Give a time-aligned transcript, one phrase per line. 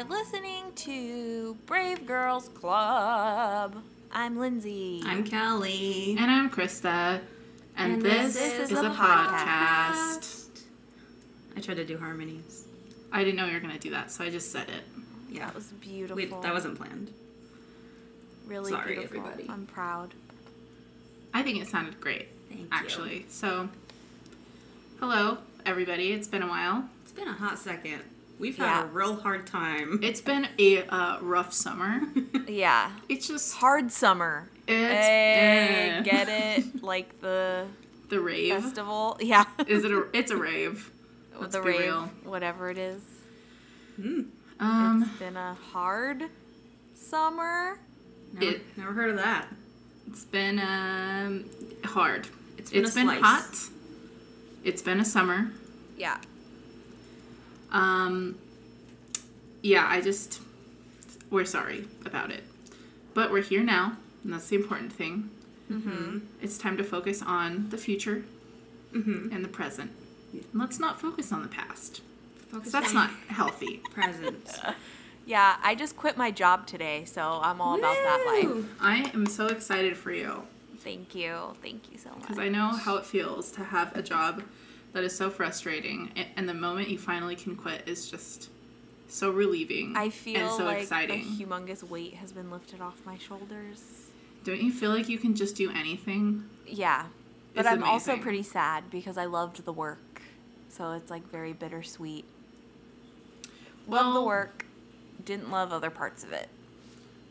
[0.00, 3.76] are listening to Brave Girls Club.
[4.10, 5.04] I'm Lyndsie.
[5.04, 6.16] I'm Kelly.
[6.18, 7.20] And I'm Khrysta.
[7.76, 10.46] And, And this, this is, a podcast.
[11.54, 12.64] I tried to do harmonies.
[13.12, 14.84] I didn't know you were going to do that, so I just said it.
[15.28, 15.44] Yeah.
[15.46, 16.16] That was beautiful.
[16.16, 17.12] Wait, that wasn't planned.
[18.46, 19.18] really sorry, beautiful.
[19.18, 19.50] everybody.
[19.50, 20.14] I'm proud.
[21.34, 22.68] I think it sounded great, Thank you.
[22.72, 23.26] actually.
[23.28, 23.68] So,
[24.98, 26.12] hello, everybody.
[26.12, 26.88] It's been a while.
[27.02, 28.00] It's been a hot second.
[28.40, 28.76] We've Yeah.
[28.76, 30.00] had a real hard time.
[30.02, 32.00] It's been a uh, rough summer.
[32.48, 32.90] Yeah.
[33.08, 34.48] It's just Hard summer.
[34.66, 34.76] it's
[35.06, 36.82] Hey, eh, get it?
[36.82, 37.66] Like the
[38.08, 38.60] the rave.
[38.64, 39.16] festival.
[39.20, 39.44] Yeah.
[39.68, 40.06] Is it a?
[40.12, 40.90] It's a rave.
[41.40, 42.10] Let's the rave, real.
[42.24, 43.02] whatever it is.
[43.96, 44.22] Hmm.
[44.58, 46.24] Um, it's been a hard
[46.94, 47.78] summer.
[48.32, 49.46] Never, It- never heard of that.
[50.08, 51.44] it's been um
[51.84, 52.26] hard.
[52.58, 53.68] It's been It's been hot.
[54.64, 55.52] It's been a summer.
[55.96, 56.18] Yeah.
[57.72, 58.36] Um,
[59.62, 60.40] yeah, I just,
[61.30, 62.42] we're sorry about it.
[63.14, 65.30] But we're here now, and that's the important thing.
[65.70, 66.18] Mm-hmm.
[66.42, 68.24] It's time to focus on the future
[68.92, 69.32] Mm-hmm.
[69.32, 69.92] and the present.
[70.32, 72.00] And let's not focus on the past,
[72.50, 73.76] Focus that's not healthy.
[73.92, 74.50] present.
[75.26, 78.64] Yeah, I just quit my job today, so I'm all about that life.
[78.80, 80.42] I am so excited for you,
[80.78, 81.36] Thank you.
[81.62, 82.22] Thank you so much.
[82.22, 84.42] because I know how it feels to have a job
[84.92, 88.50] that is so frustrating, and the moment you finally can quit is just
[89.08, 91.20] so relieving I feel and so like exciting.
[91.22, 94.08] a humongous weight has been lifted off my shoulders.
[94.44, 96.48] Don't you feel like you can just do anything?
[96.66, 97.06] Yeah.
[97.54, 100.22] But It's I'm also pretty sad because I loved the work.
[100.68, 102.24] So it's like very bittersweet.
[103.88, 104.64] Love the work,
[105.24, 106.48] didn't love other parts of it.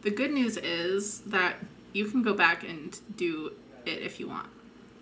[0.01, 1.55] The good news is that
[1.93, 3.53] you can go back and do
[3.85, 4.49] it if you want.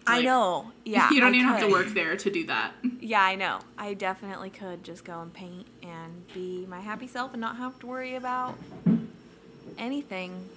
[0.07, 0.71] I know.
[0.85, 1.09] Yeah.
[1.11, 2.71] you don't I even have to work there to do that.
[2.99, 3.59] Yeah, I know.
[3.77, 7.77] I definitely could just go and paint and be my happy self and not have
[7.79, 8.57] to worry about
[9.77, 10.47] anything.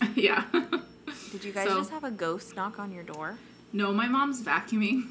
[0.14, 0.44] yeah.
[1.32, 3.38] Did you guys So- just have a ghost knock on your door?
[3.72, 5.02] No, my mom's vacuuming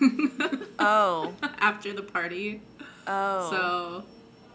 [0.80, 1.34] Oh.
[1.60, 2.62] after the party.
[3.06, 3.50] Oh.
[3.52, 4.04] So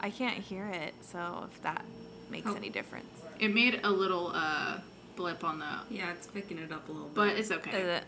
[0.00, 1.84] I can't hear it, so if that
[2.30, 2.54] makes Oh.
[2.54, 3.06] any difference.
[3.38, 4.78] it made a little uh,
[5.14, 5.66] blip on the.
[5.90, 7.14] Yeah, it's picking it up a little bit.
[7.16, 7.70] But it's okay.
[7.70, 7.96] Is okay.
[7.96, 8.04] it?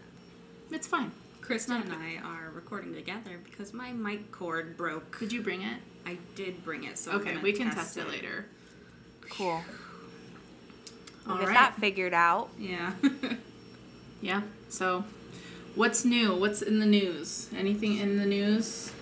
[0.70, 1.10] It's fine.
[1.42, 5.19] Khrysta and I are recording together because my mic cord broke.
[5.19, 5.78] Did you bring it?
[6.06, 8.47] I did bring it, so I'm Okay, we can test it later.
[9.28, 9.60] Cool.
[11.26, 11.54] We'll All get right.
[11.54, 12.50] that figured out.
[12.59, 12.92] Yeah.
[14.22, 14.42] Yeah.
[14.69, 15.04] So,
[15.75, 16.34] what's new?
[16.34, 17.48] What's in the news?
[17.56, 18.92] Anything in the news?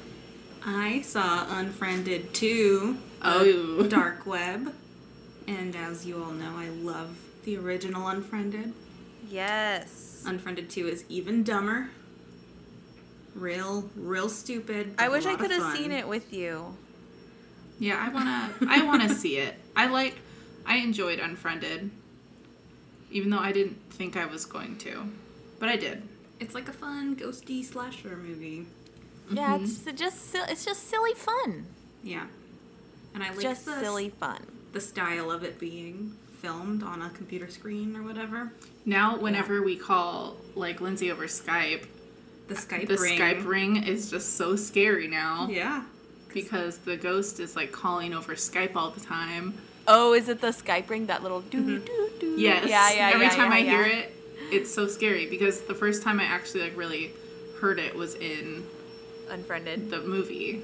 [0.64, 3.82] I saw Unfriended 2, Oh.
[3.88, 4.72] dark web.
[5.48, 8.72] And as you all know, I love the original Unfriended.
[9.28, 10.07] Yes.
[10.26, 11.90] Unfriended 2 is even dumber.
[13.34, 14.94] Real, real stupid.
[14.98, 16.76] I wish I could have seen it with you.
[17.78, 18.50] Yeah, I wanna.
[18.68, 19.54] I wanna see it.
[19.76, 20.16] I like.
[20.66, 21.90] I enjoyed Unfriended,
[23.10, 25.08] even though I didn't think I was going to,
[25.60, 26.02] but I did.
[26.40, 28.66] It's like a fun, ghosty slasher movie.
[29.30, 29.62] Yeah, Mhm.
[29.64, 31.66] it's just sil- it's just silly fun.
[32.02, 32.26] Yeah.
[33.14, 34.40] And I like just the, silly fun.
[34.72, 38.52] the style of it being filmed on a computer screen or whatever.
[38.88, 41.84] Now, whenever we call like Lyndsie over Skype,
[42.48, 43.18] The Skype the ring.
[43.20, 45.82] Skype ring is just so scary now Yeah.
[46.32, 49.52] because the ghost is like calling over Skype all the time.
[49.86, 51.04] Oh, is it the Skype ring?
[51.04, 51.84] That little doo Mhm.
[51.84, 52.34] doo doo.
[52.38, 52.66] Yes.
[52.66, 53.10] Yeah, yeah.
[53.12, 54.16] Every yeah, time yeah, I hear it,
[54.50, 57.12] it's so scary because the first time I actually like really
[57.60, 58.64] heard it was in
[59.28, 59.90] unfriended.
[59.90, 60.62] the movie.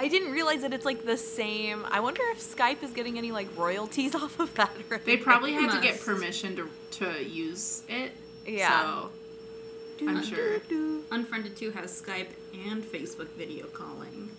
[0.00, 1.84] I didn't realize that it's like the same.
[1.90, 4.72] I wonder if Skype is getting any like royalties off of that.
[4.90, 8.12] Or They probably had to get permission to to use it.
[8.46, 8.80] Yeah.
[8.80, 9.10] So
[9.98, 10.58] Doo, I'm doo, sure.
[10.60, 11.04] doo.
[11.10, 12.28] Unfriended 2 has Skype
[12.66, 14.30] and Facebook video calling.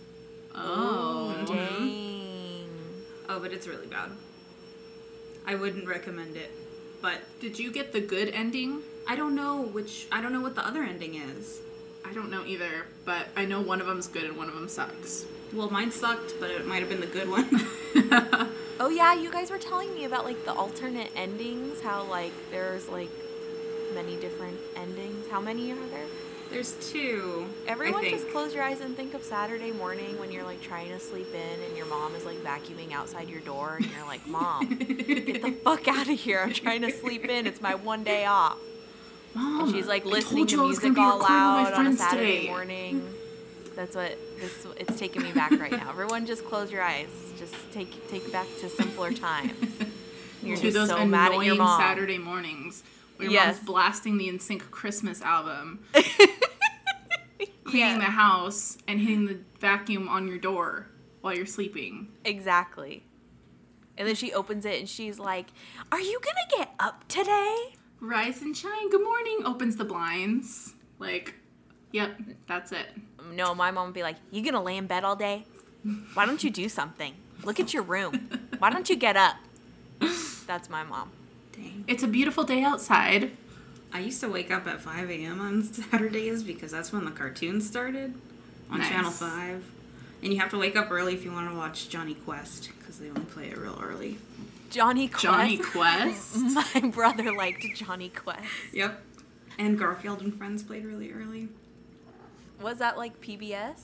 [0.55, 1.35] oh.
[1.45, 2.67] Dang.
[3.29, 4.09] Oh, but it's really bad.
[5.45, 6.49] I wouldn't recommend it.
[7.03, 8.81] But Did you get the good ending?
[9.07, 11.61] I don't know which I don't know what the other ending is.
[12.03, 14.67] I don't know either, but I know one of them's good and one of them
[14.67, 15.25] sucks.
[15.53, 18.47] Well, mine sucked, but it might have been the good one.
[18.83, 21.79] Oh yeah, you guys were telling me about like the alternate endings.
[21.81, 23.11] How like there's like
[23.93, 25.27] many different endings.
[25.29, 26.05] How many are there?
[26.49, 27.45] There's two.
[27.67, 30.99] Everyone just close your eyes and think of Saturday morning when you're like trying to
[30.99, 34.65] sleep in and your mom is like vacuuming outside your door and you're like, Mom,
[34.67, 36.41] get the fuck out of here.
[36.41, 37.45] I'm trying to sleep in.
[37.45, 38.57] It's my one day off.
[39.35, 42.35] Mom, And she's like listening to music all recording with my loud on a Saturday
[42.39, 42.47] today.
[42.47, 43.13] morning.
[43.75, 45.89] That's what this it's taking me back right now.
[45.89, 47.09] Everyone just close your eyes.
[47.37, 49.53] Just take take back to simpler times.
[50.43, 51.79] You're to just those so mad at your annoying mom.
[51.79, 52.83] Saturday mornings
[53.17, 53.55] where your Yes.
[53.57, 55.79] mom's blasting the NSYNC Christmas album,
[57.63, 60.87] cleaning the house, and hitting the vacuum on your door
[61.21, 62.07] while you're sleeping.
[62.25, 63.03] Exactly.
[63.97, 65.47] And then she opens it and she's like,
[65.91, 67.75] Are you gonna get up today?
[67.99, 68.89] Rise and shine.
[68.89, 69.39] Good morning.
[69.45, 70.73] Opens the blinds.
[70.97, 71.35] Like,
[71.91, 72.87] yep, that's it.
[73.31, 75.45] No, my mom would be like, You gonna lay in bed all day?
[76.13, 77.13] Why don't you do something?
[77.43, 78.29] Look at your room.
[78.59, 79.35] Why don't you get up?
[80.45, 81.11] That's my mom.
[81.53, 81.85] Dang.
[81.87, 83.31] It's a beautiful day outside.
[83.93, 85.41] I used to wake up at 5 a.m.
[85.41, 88.13] on Saturdays because that's when the cartoons started
[88.69, 88.89] on Nice.
[88.89, 89.71] Channel 5.
[90.23, 92.99] And you have to wake up early if you want to watch Jonny Quest because
[92.99, 94.17] they only play it real early.
[94.69, 95.23] Jonny Quest.
[95.23, 96.35] Jonny Quest.
[96.37, 98.43] My brother liked Jonny Quest.
[98.71, 99.01] Yep.
[99.57, 101.49] And Garfield and Friends played really early.
[102.61, 103.81] Was that like PBS?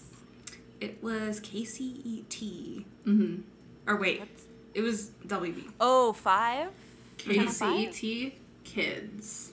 [0.79, 2.85] It was KCET.
[3.05, 3.41] mm-hmm.
[3.87, 4.43] Or wait, What's-
[4.73, 5.71] it was WB.
[5.79, 6.69] Oh, five?
[7.17, 9.51] KCET E Kids.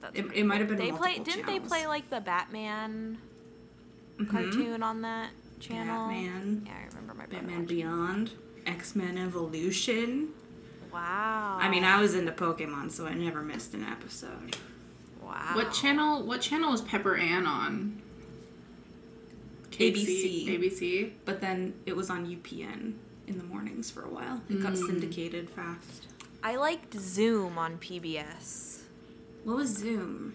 [0.00, 1.18] That's It- it might have been They play.
[1.18, 3.18] Didn't they play like the Batman
[4.18, 4.30] Mhm.
[4.30, 6.08] cartoon on that channel?
[6.08, 7.26] Batman, Yeah, I remember my.
[7.26, 7.66] Batman watching.
[7.66, 8.30] Beyond,
[8.64, 10.28] X Men Evolution.
[10.92, 11.58] Wow.
[11.60, 14.56] I mean, I was into Pokemon, so I never missed an episode.
[15.30, 15.52] Wow.
[15.54, 16.22] What channel?
[16.24, 18.02] What channel was Pepper Ann on?
[19.70, 20.46] ABC.
[20.48, 21.12] ABC.
[21.24, 22.94] But then it was on UPN
[23.26, 24.40] in the mornings for a while.
[24.50, 24.86] It got Mm.
[24.86, 26.06] syndicated fast.
[26.42, 28.80] I liked Zoom on PBS.
[29.44, 30.34] What was Zoom?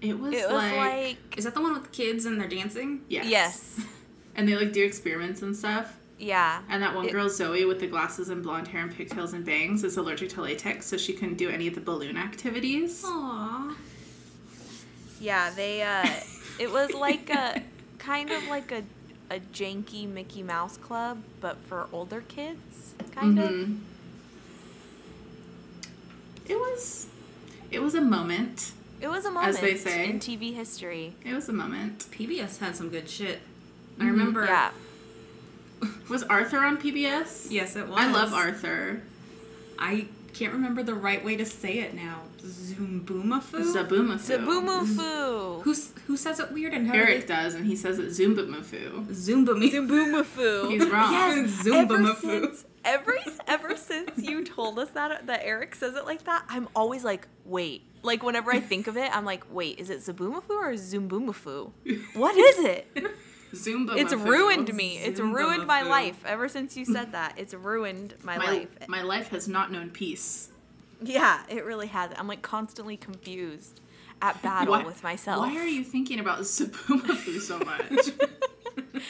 [0.00, 2.48] It was, It was like, like, Is that the one with the kids and they're
[2.48, 3.00] dancing?
[3.08, 3.26] yes.
[3.26, 3.80] yes,
[4.36, 5.96] And they like do experiments and stuff.
[6.18, 6.60] yeah.
[6.68, 9.44] And that one It- girl, Zoe, with the glasses and blonde hair and pigtails and
[9.44, 13.02] bangs, is allergic to latex, so she couldn't do any of the balloon activities.
[13.04, 13.74] Aww.
[15.24, 16.06] Yeah, they uh
[16.58, 17.62] it was like a
[17.98, 18.82] kind of like a
[19.30, 23.50] a janky Mickey Mouse club, but for older kids, kind of.
[23.50, 23.78] Mhm.
[26.46, 27.06] It was,
[27.70, 28.72] it was a moment.
[29.00, 30.10] It was a moment, As they say.
[30.10, 31.14] in TV history.
[31.24, 32.04] It was a moment.
[32.10, 33.40] PBS had some good shit.
[33.98, 34.10] I Mhm.
[34.10, 34.44] remember.
[34.44, 34.72] Yeah.
[36.10, 37.48] Was Arthur on PBS?
[37.50, 37.96] Yes, it was.
[37.98, 39.02] I love Arthur.
[39.78, 42.22] I can't remember the right way to say it now.
[42.42, 43.72] Zoomboomafoo?
[43.74, 44.18] Zaboomafoo.
[44.18, 45.62] Zaboomafoo.
[45.62, 49.06] Who's, who says it weird and how Eric do does, and he says it Zoombamafoo.
[49.06, 49.14] they...
[49.14, 49.88] Zoombamafoo.
[49.88, 50.70] Zaboomafoo.
[50.70, 51.12] He's wrong.
[51.12, 51.62] Yes.
[51.64, 56.24] Zumba ever since, every, ever since you told us that that Eric says it like
[56.24, 57.84] that, I'm always like, wait.
[58.02, 61.72] Like whenever I think of it, I'm like, wait, is it Zaboomafoo or Zoomboomafoo?
[62.14, 62.86] What is it?
[63.54, 63.96] Zoomba.
[63.96, 64.98] It's ruined me.
[64.98, 65.88] It's ruined my Zoomboomafoo.
[65.88, 67.34] life ever since you said that.
[67.38, 68.68] It's ruined my, My, life.
[68.88, 70.50] my life has not known peace.
[71.02, 72.10] Yeah, it really has.
[72.16, 73.80] I'm like constantly confused
[74.22, 75.40] at battle Why- with myself.
[75.40, 77.88] Why are you thinking about Zaboomafoo so much?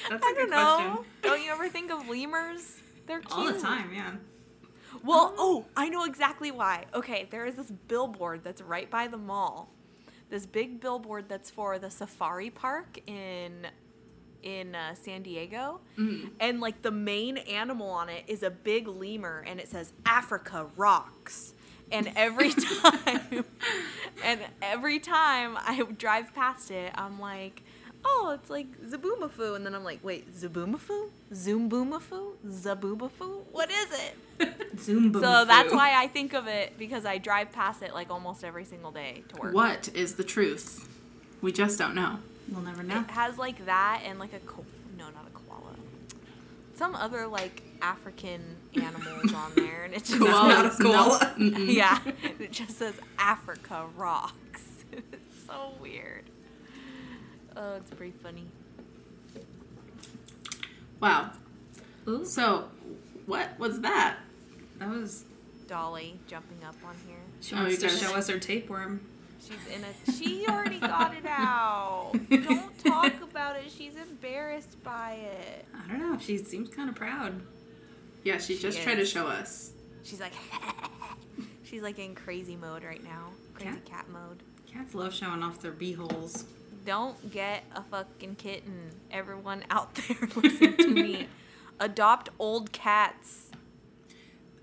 [0.08, 0.76] That's a I good don't know.
[0.76, 1.04] question.
[1.22, 2.78] Don't you ever think of lemurs?
[3.06, 3.32] They're cute.
[3.32, 4.12] All the time, yeah.
[5.02, 6.86] Well, oh, I know exactly why.
[6.94, 9.68] Okay, there is this billboard that's right by the mall.
[10.30, 13.66] This big billboard that's for the safari park in
[14.44, 15.80] in uh, San Diego.
[15.98, 16.30] Mhm.
[16.38, 20.66] And like the main animal on it is a big lemur and it says Africa
[20.76, 21.54] rocks.
[21.90, 23.44] And every time
[24.24, 27.62] and every time I drive past it, I'm like,
[28.04, 31.10] "Oh, it's like Zaboomafoo." And then I'm like, "Wait, Zaboomafoo?
[31.32, 32.36] Zoomboomafoo?
[32.46, 33.44] Zaboomafoo?
[33.52, 34.16] What is it?"
[34.76, 35.20] Zoomboomafoo.
[35.20, 38.64] So that's why I think of it because I drive past it like almost every
[38.64, 39.54] single day to work.
[39.54, 40.88] What is the truth?
[41.42, 42.18] We just don't know.
[42.50, 43.00] We'll never know.
[43.00, 44.64] It has like that and like a ko-
[44.98, 45.74] no, not a koala.
[46.76, 48.42] Some other like African
[48.74, 51.34] animals on there, and it's just not a Koalas, koala.
[51.38, 51.58] no.
[51.58, 51.98] Yeah,
[52.38, 54.62] it just says Africa rocks.
[54.92, 56.24] it's so weird.
[57.56, 58.44] Oh, it's pretty funny.
[61.00, 61.30] Wow.
[62.08, 62.68] Ooh, So,
[63.26, 64.16] what was that?
[64.78, 65.24] that was.
[65.66, 67.16] Dolly jumping up on here.
[67.40, 69.00] She Oh, wants you to show us her tapeworm.
[69.46, 70.12] She's in a.
[70.12, 72.12] She already got it out.
[72.30, 73.64] Don't talk about it.
[73.76, 75.64] She's embarrassed by it.
[75.74, 76.18] I don't know.
[76.18, 77.40] She seems kind of proud.
[78.22, 79.72] Yeah, she, She just tried to show us.
[80.02, 80.32] She's like,
[81.64, 83.30] she's like in crazy mode right now.
[83.54, 84.42] Crazy cat mode.
[84.66, 86.44] Cats love showing off their beeholes.
[86.86, 88.90] Don't get a fucking kitten.
[89.10, 91.28] Everyone out there, listen to me.
[91.80, 93.43] Adopt old cats.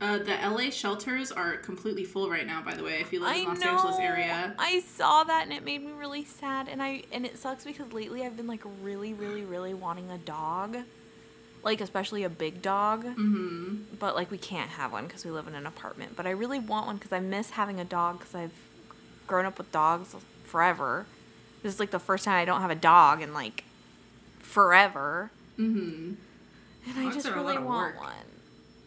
[0.02, 3.30] Uh, the LA shelters are completely full right now, by the way, if you live
[3.30, 3.70] I in Los know.
[3.70, 4.56] Angeles area.
[4.58, 6.68] I saw that and it made me really sad.
[6.68, 10.18] And I and it sucks because lately I've been like really, really, really wanting a
[10.18, 10.78] dog,
[11.64, 13.04] like especially a big dog.
[13.06, 13.96] Mm-hmm.
[14.00, 16.16] But like we can't have one because we live in an apartment.
[16.16, 18.54] But I really want one because I miss having a dog because I've
[19.28, 20.16] grown up with dogs
[20.46, 21.06] forever.
[21.62, 23.66] This is like the first time I don't have a dog in like
[24.40, 25.30] forever.
[25.60, 26.14] Mm-hmm.
[26.90, 28.02] And I just really want work.
[28.02, 28.31] one.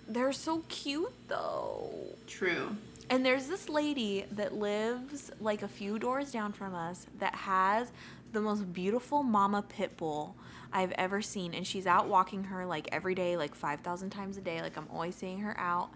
[0.08, 1.90] They're so cute though.
[2.26, 2.76] True.
[3.11, 7.92] And there's this lady that lives like a few doors down from us that has
[8.32, 10.34] the most beautiful mama pit bull
[10.73, 11.54] I've ever seen.
[11.54, 14.61] And she's out walking her like every day, like 5,000 times a day.
[14.61, 15.90] Like I'm always seeing her out.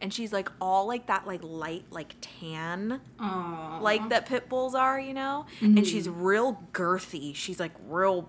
[0.00, 3.80] And she's like all like that, like light, like tan, Aww.
[3.80, 5.46] like that pit bulls are, you know?
[5.60, 5.78] Mm-hmm.
[5.78, 7.34] And she's real girthy.
[7.34, 8.28] She's like real,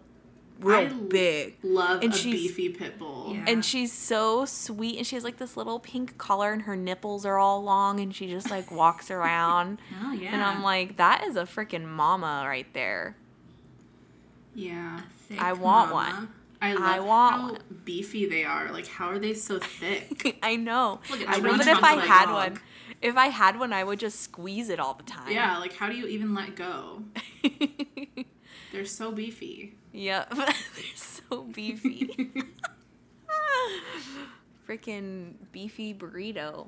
[0.60, 1.56] real I l- big.
[1.64, 3.32] Love And a she's- beefy pit bull.
[3.34, 3.46] Yeah.
[3.48, 7.26] And she's so sweet, and she has like this little pink collar, and her nipples
[7.26, 9.80] are all long, and she just like walks around.
[10.04, 10.34] Oh yeah.
[10.34, 13.16] And I'm like, that is a freaking mama right there.
[14.54, 15.02] Yeah.
[15.38, 16.16] I want mama.
[16.16, 16.30] one.
[16.62, 17.62] I love I want how one.
[17.84, 18.72] beefy they are.
[18.72, 20.38] Like, how are they so thick?
[20.44, 21.00] I know.
[21.10, 22.34] Look I that know, one but if I had dog.
[22.52, 22.60] one,
[23.02, 25.32] if I had one, I would just squeeze it all the time.
[25.32, 27.04] yeah, like, how do you even let go?
[28.72, 29.76] They're so beefy.
[29.96, 30.30] Yep.
[30.36, 30.54] They're
[30.96, 32.32] so beefy.
[34.68, 36.68] Freaking beefy burrito.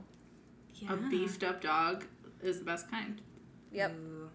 [0.75, 0.93] Yeah.
[0.93, 2.05] A beefed up dog
[2.41, 3.21] is the best kind.
[3.71, 3.95] Yep.
[3.95, 4.29] Ooh.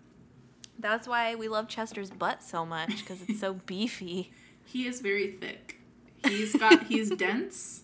[0.78, 4.32] That's why we love Chester's butt so much because it's so beefy.
[4.64, 5.78] He is very thick.
[6.26, 7.82] He's got, he's dense.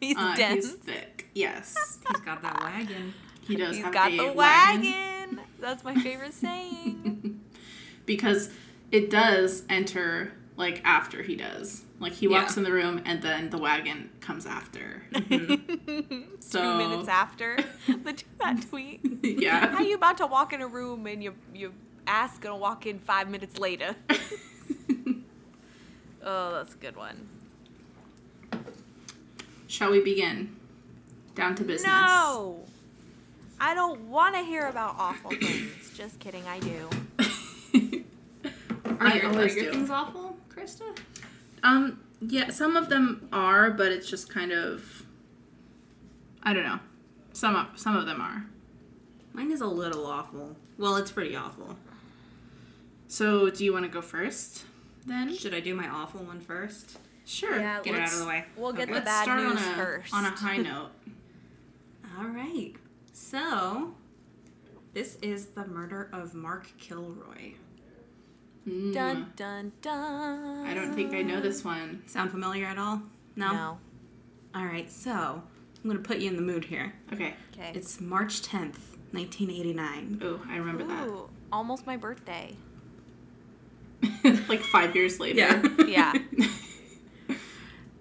[0.00, 0.66] He's uh, dense.
[0.66, 1.28] He's thick.
[1.34, 1.98] Yes.
[2.08, 3.14] He's got that wagon.
[3.42, 5.40] He does He's have got a the wagon.
[5.58, 7.40] That's my favorite saying.
[8.06, 8.50] because
[8.90, 11.82] it does enter like after he does.
[11.98, 12.60] Like he walks Yeah.
[12.60, 15.02] in the room and then the wagon comes after.
[16.40, 17.56] So Two minutes after
[17.88, 19.00] the that tweet.
[19.22, 19.68] yeah.
[19.70, 21.70] How you about to walk in a room and your your
[22.06, 23.94] ass gonna walk in five minutes later?
[26.22, 27.28] Oh, that's a good one.
[29.68, 30.56] Shall we begin?
[31.34, 31.90] Down to business.
[31.90, 32.64] No,
[33.60, 35.92] I don't want to hear about awful things.
[35.96, 36.90] Just kidding, I do.
[39.00, 39.70] Are I your, are always your do.
[39.70, 40.29] things awful,
[40.60, 40.98] Khrysta?
[41.62, 45.04] Um, yeah, some of them are, but it's just kind of
[46.42, 46.78] I don't know.
[47.32, 48.44] Some of, some of them are.
[49.32, 50.56] Mine is a little awful.
[50.78, 51.76] Well, it's pretty awful.
[53.08, 54.64] So, do you want to go first
[55.06, 55.34] then?
[55.36, 56.98] Should I do my awful one first?
[57.26, 57.58] Sure.
[57.58, 58.44] Yeah, Get it out let's- of the way.
[58.56, 58.92] We'll get Okay.
[58.92, 60.14] the Let's bad start news on a first.
[60.14, 60.90] on a high note.
[62.18, 62.72] All right.
[63.12, 63.94] So,
[64.94, 67.52] this is the murder of Mark Kilroy.
[68.68, 68.92] Mm.
[68.92, 70.66] Dun dun dun.
[70.66, 72.02] I don't think I know this one.
[72.06, 73.02] Sound familiar at all?
[73.36, 73.52] No.
[73.52, 73.78] No.
[74.54, 74.90] All right.
[74.90, 76.92] So, I'm gonna put you in the mood here.
[77.12, 77.34] Okay.
[77.54, 77.72] Okay.
[77.74, 80.20] It's March 10th, 1989.
[80.22, 81.08] Oh, I remember that.
[81.08, 82.56] Ooh, almost my birthday.
[84.02, 84.44] that.
[84.48, 85.38] like five years later.
[85.38, 85.62] Yeah.
[85.90, 86.12] Yeah.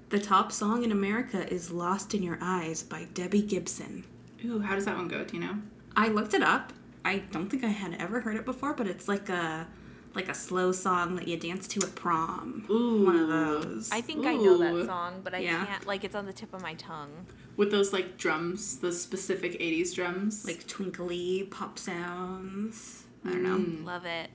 [0.10, 4.06] The top song in America is "Lost in Your Eyes" by Debbie Gibson.
[4.44, 5.24] Ooh, how does that one go?
[5.24, 5.56] Do you know?
[5.96, 6.74] I looked it up.
[7.06, 9.68] I don't think I had ever heard it before, but it's like a
[10.16, 12.66] like a slow song that you dance to at prom.
[12.70, 13.06] Ooh.
[13.06, 13.89] One of those.
[13.92, 15.66] I think I know that song, but I Yeah.
[15.66, 15.86] can't.
[15.88, 17.25] Like, it's on the tip of my tongue.
[17.58, 20.46] With those like drums, those specific 80s drums.
[20.46, 23.04] like twinkly pop sounds.
[23.25, 23.58] I don't know.
[23.58, 23.86] Mm.
[23.86, 24.30] Love it.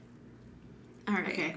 [1.08, 1.28] All right.
[1.28, 1.56] Okay.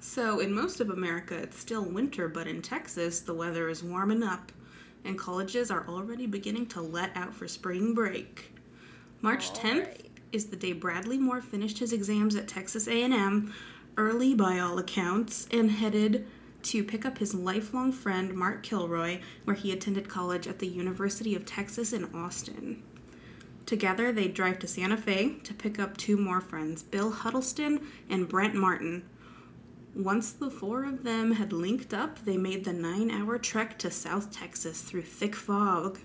[0.00, 4.22] So, in most of America, it's still winter, but in Texas, the weather is warming
[4.22, 4.52] up,
[5.04, 8.52] and colleges are already beginning to let out for spring break.
[9.20, 10.07] March 10th Alright.
[10.32, 13.52] Is the day Bradley Moore finished his exams at Texas A&M,
[13.96, 16.26] early by all accounts, and headed
[16.62, 21.34] to pick up his lifelong friend Mark Kilroy, where he attended college at the University
[21.34, 22.82] of Texas in Austin.
[23.64, 28.28] Together, they drive to Santa Fe to pick up two more friends, Bill Huddleston and
[28.28, 29.04] Brent Martin.
[29.94, 33.90] Once the four of them had linked up, they made the nine hour trek to
[33.90, 35.98] South Texas through thick fog,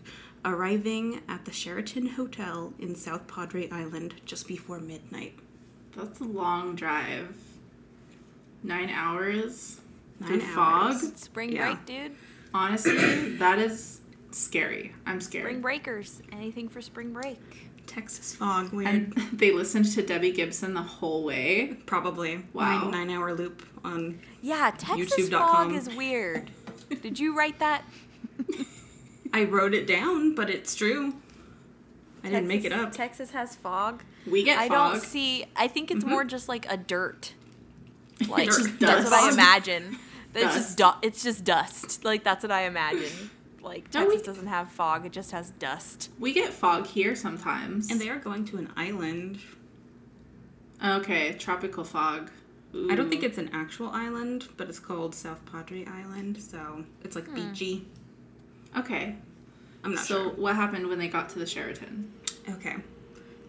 [0.45, 5.37] arriving at the Sheraton Hotel in South Padre Island just before midnight.
[5.95, 7.35] That's a long drive.
[8.63, 9.79] Nine hours
[10.19, 11.01] Nine through fog.
[11.17, 11.73] Spring Yeah.
[11.73, 12.11] break, dude.
[12.53, 14.93] Honestly, that is scary.
[15.05, 15.45] I'm scared.
[15.45, 16.21] Spring breakers.
[16.31, 17.39] Anything for spring break.
[17.85, 18.87] Texas fog, weird.
[18.87, 21.77] And they listened to Debbie Gibson the whole way.
[21.85, 22.43] Probably.
[22.53, 22.89] Wow.
[22.89, 24.19] Nine, nine hour loop on.
[24.41, 25.69] Yeah, Texas YouTube.com.
[25.69, 26.49] fog is weird.
[27.01, 27.83] Did you write that?
[29.33, 31.15] I wrote it down, but it's true.
[32.23, 32.93] I didn't make it up.
[32.93, 34.03] Texas has fog.
[34.29, 34.63] We get fog.
[34.63, 34.93] I fog.
[34.93, 35.45] don't see.
[35.55, 36.29] I think it's more mm-hmm.
[36.29, 37.33] just like a dirt.
[38.29, 39.97] Like It's just that's what I imagine.
[40.33, 40.55] It's Dust.
[40.55, 42.05] just du- It's just dust.
[42.05, 43.31] Like that's what I imagine.
[43.61, 45.05] Like No, Texas we- doesn't have fog.
[45.05, 46.09] It just has dust.
[46.19, 47.91] We get fog here sometimes.
[47.91, 49.39] And they are going to an island.
[50.81, 52.29] Okay, tropical fog.
[52.89, 57.15] I don't think it's an actual island, but it's called South Padre Island, so it's
[57.15, 57.35] like hmm.
[57.35, 57.85] beachy.
[58.77, 59.15] Okay.
[59.83, 60.29] I'm not so sure.
[60.31, 62.11] what happened when they got to the Sheraton?
[62.49, 62.75] Okay.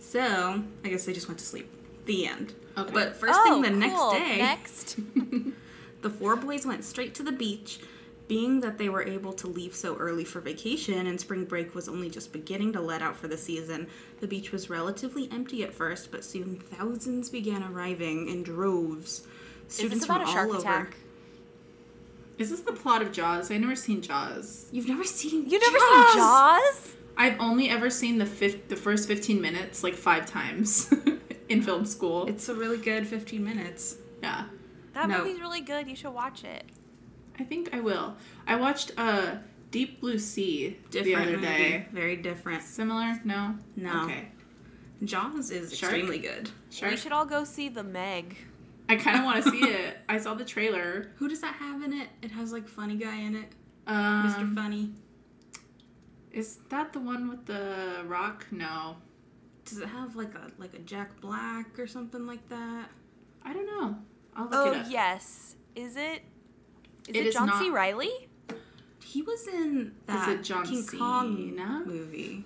[0.01, 1.71] So, I guess they just went to sleep.
[2.07, 2.55] The end.
[2.77, 2.93] Okay.
[2.93, 4.97] But first oh, thing the oh, next day, Next.
[6.03, 7.81] the four boys went straight to the beach.
[8.27, 11.89] Being that they were able to leave so early for vacation and spring break was
[11.89, 13.87] only just beginning to let out for the season,
[14.21, 19.27] the beach was relatively empty at first, but soon thousands began arriving in droves
[19.69, 20.87] students about from a shark all attack?
[20.89, 20.97] over.
[22.39, 23.51] Is this the plot of Jaws?
[23.51, 24.67] I've never seen Jaws.
[24.73, 26.95] You've never seen You never seen Jaws?
[27.17, 30.93] I've only ever seen the fif- the first 15 minutes like five times
[31.49, 32.27] in film school.
[32.27, 33.97] It's a really good 15 minutes.
[34.23, 34.47] yeah.
[34.95, 35.19] That No.
[35.19, 35.89] movie's really good.
[35.89, 36.65] You should watch it.
[37.39, 38.17] I think I will.
[38.47, 39.37] I watched uh
[39.71, 41.47] Deep Blue Sea Different the other movie.
[41.47, 41.87] day.
[41.93, 42.63] Very different.
[42.63, 43.21] Similar?
[43.25, 43.57] No.
[43.77, 44.05] No.
[44.05, 44.29] Okay.
[45.03, 45.93] Jaws is Shark?
[45.93, 46.51] extremely good.
[46.71, 46.93] Shark.
[46.93, 48.37] We should all go see the Meg.
[48.89, 49.97] I kind of want to see it.
[50.09, 51.11] I saw the trailer.
[51.17, 52.09] Who does that have in it?
[52.23, 53.49] It has like funny guy in it.
[53.87, 54.55] Um, Mr.
[54.55, 54.91] Funny.
[56.33, 58.47] Is that the one with the rock?
[58.51, 58.97] No.
[59.65, 62.89] Does it have like a like a Jack Black or something like that?
[63.45, 63.97] I don't know.
[64.37, 64.87] I'll look Oh it up.
[64.91, 65.57] yes.
[65.75, 66.23] Is it?
[67.09, 67.71] Is It it, is John not- C.
[67.71, 68.29] Reilly?
[69.05, 70.99] He was in that it John King Cena?
[71.03, 72.45] Kong movie.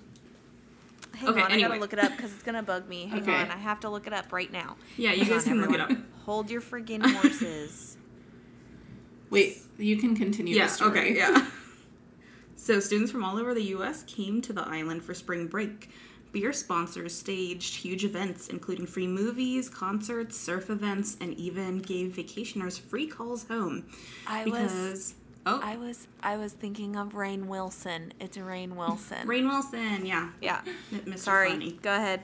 [1.15, 3.07] Hang Okay, on, I gotta look it up because it's gonna bug me.
[3.07, 3.33] Hang Okay.
[3.33, 4.77] on, I have to look it up right now.
[4.97, 5.91] Yeah, you Hang guys on, can look it up.
[6.25, 7.97] Hold your friggin' horses.
[9.31, 10.91] Wait, you can continue Yeah, the story.
[10.91, 11.47] okay, yeah.
[12.57, 15.91] so students from all over the US came to the island for spring break.
[16.33, 22.79] Beer sponsors staged huge events, including free movies, concerts, surf events, and even gave vacationers
[22.79, 23.87] free calls home.
[24.27, 25.15] I because was,
[25.49, 28.13] oh, I was, I was thinking of Rainn Wilson.
[28.21, 29.27] It's Rainn Wilson.
[29.27, 30.61] Rainn Wilson, yeah, Yeah.
[30.93, 31.19] Mr.
[31.19, 31.51] Sorry.
[31.51, 31.73] Funny.
[31.83, 32.23] Go ahead.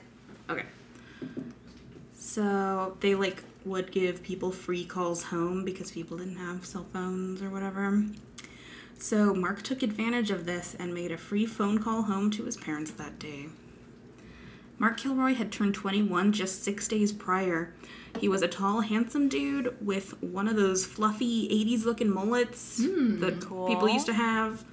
[0.49, 0.65] Okay.
[2.17, 7.41] So they like would give people free calls home because people didn't have cell phones
[7.41, 8.03] or whatever.
[8.97, 12.57] So Mark took advantage of this and made a free phone call home to his
[12.57, 13.47] parents that day.
[14.77, 17.73] Mark Kilroy had turned 21 just six days prior.
[18.19, 23.39] He was a tall, handsome dude with one of those fluffy 80s looking mullets that
[23.41, 23.67] Cool.
[23.67, 24.63] people used to have.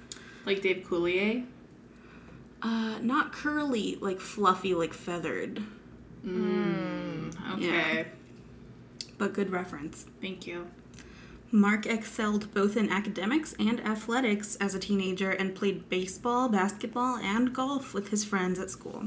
[0.45, 1.45] Like Dave Coulier.
[2.61, 5.61] Uh, not curly, like fluffy, like feathered,
[6.25, 8.07] Okay.
[9.17, 10.05] but good reference.
[10.21, 10.67] Thank you.
[11.51, 17.53] Mark excelled both in academics and athletics as a teenager and played baseball, basketball, and
[17.53, 19.05] golf with his friends at school.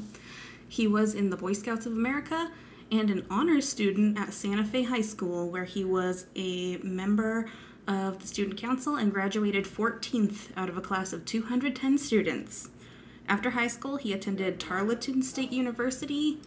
[0.68, 2.50] He was in the Boy Scouts of America
[2.90, 7.48] and an honors student at Santa Fe High School, where he was a member
[7.88, 12.70] of the student council and graduated 14th out of a class of 210 students.
[13.28, 16.40] After high school, he attended Tarleton State University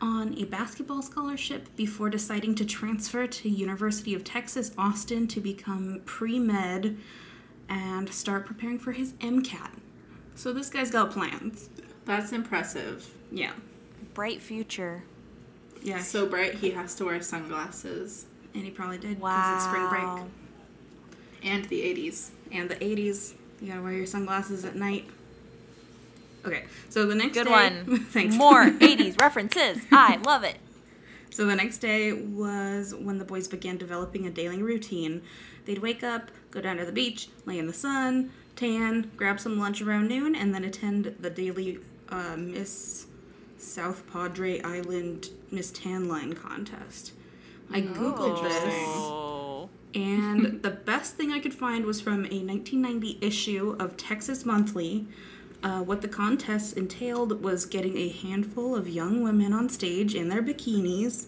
[0.00, 6.02] on a basketball scholarship before deciding to transfer to University of Texas Austin to become
[6.04, 6.96] pre-med
[7.68, 9.70] and start preparing for his MCAT.
[10.34, 11.70] So this guy's got plans.
[12.04, 13.15] That's impressive.
[13.30, 13.52] Yeah.
[14.14, 15.02] Bright future.
[15.82, 15.98] Yeah.
[16.00, 18.26] So bright he has to wear sunglasses.
[18.54, 19.54] and he probably did because Wow.
[19.56, 21.52] it's spring break.
[21.52, 22.30] And the 80s.
[22.50, 25.04] And the 80s, you gotta wear your sunglasses at night.
[26.44, 27.98] Okay, so the next Good day, one.
[28.10, 28.34] thanks.
[28.36, 29.78] More 80s references.
[29.92, 30.56] I love it.
[31.30, 35.22] So the next day was when the boys began developing a daily routine.
[35.66, 39.58] They'd wake up, go down to the beach, lay in the sun, tan, grab some
[39.58, 43.06] lunch around noon, and then attend the daily uh, Miss
[43.58, 47.12] South Padre Island Miss Tan Line contest.
[47.72, 49.68] I googled this, Oh.
[49.94, 55.06] and the best thing I could find was from a 1990 issue of Texas Monthly.
[55.62, 60.28] Uh, what the contest entailed was getting a handful of young women on stage in
[60.28, 61.26] their bikinis.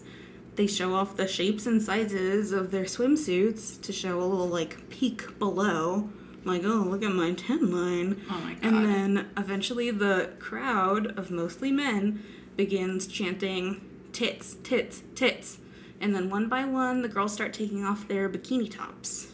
[0.55, 4.89] They show off the shapes and sizes of their swimsuits to show a little like
[4.89, 6.09] peek below.
[6.45, 8.21] Like, oh, look at my tan line.
[8.29, 8.63] Oh my god.
[8.63, 12.23] And then eventually the crowd of mostly men
[12.55, 15.59] begins chanting tits, tits, tits.
[16.01, 19.27] And then one by one the girls start taking off their bikini tops.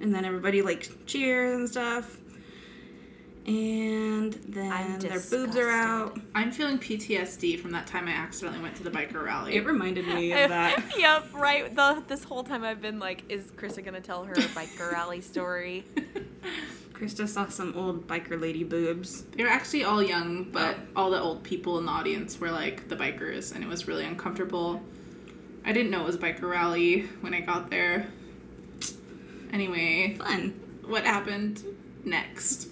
[0.00, 2.18] And then everybody like cheers and stuff.
[3.46, 6.20] And then their boobs are out.
[6.34, 9.56] I'm feeling PTSD from that time I accidentally went to the biker rally.
[9.56, 10.92] It reminded me of that.
[10.96, 11.74] yep, right.
[11.74, 15.84] The, this whole time I've been like, is Khrysta gonna tell her biker rally story?
[16.92, 19.22] Khrysta saw some old biker lady boobs.
[19.22, 22.88] They were actually all young, but all the old people in the audience were like
[22.88, 24.80] the bikers, and it was really uncomfortable.
[25.64, 28.06] I didn't know it was biker rally when I got there.
[29.52, 30.50] Anyway, Fun.
[30.86, 31.64] what happened
[32.04, 32.68] next?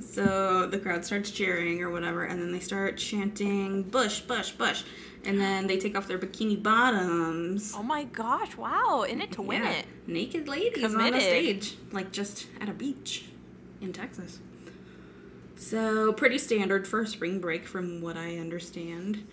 [0.00, 4.82] So the crowd starts cheering or whatever, and then they start chanting Bush, Bush, Bush.
[5.24, 7.72] And then they take off their bikini bottoms.
[7.74, 8.56] Oh my gosh!
[8.56, 9.86] Wow, in it to win Yeah, it.
[10.06, 13.24] Naked ladies on the stage, like just at a beach
[13.80, 14.40] in Texas.
[15.56, 19.26] So pretty standard for spring break, from what I understand.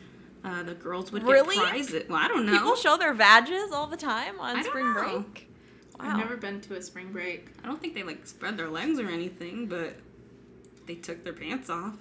[0.43, 1.55] Uh, the girls would Really?
[1.55, 2.03] get prizes.
[2.09, 2.53] Well, I don't know.
[2.53, 5.19] People show their badges all the time on I don't spring know.
[5.23, 5.49] break.
[5.99, 6.05] Wow.
[6.11, 7.49] I've never been to a spring break.
[7.63, 9.97] I don't think they like spread their legs or anything, but
[10.91, 11.95] they took their pants off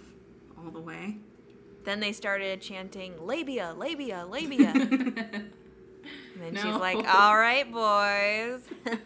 [0.58, 1.16] all the way.
[1.84, 4.72] Then they started chanting labia, labia, labia.
[6.34, 6.62] And then No.
[6.62, 8.62] she's like, "All right, boys."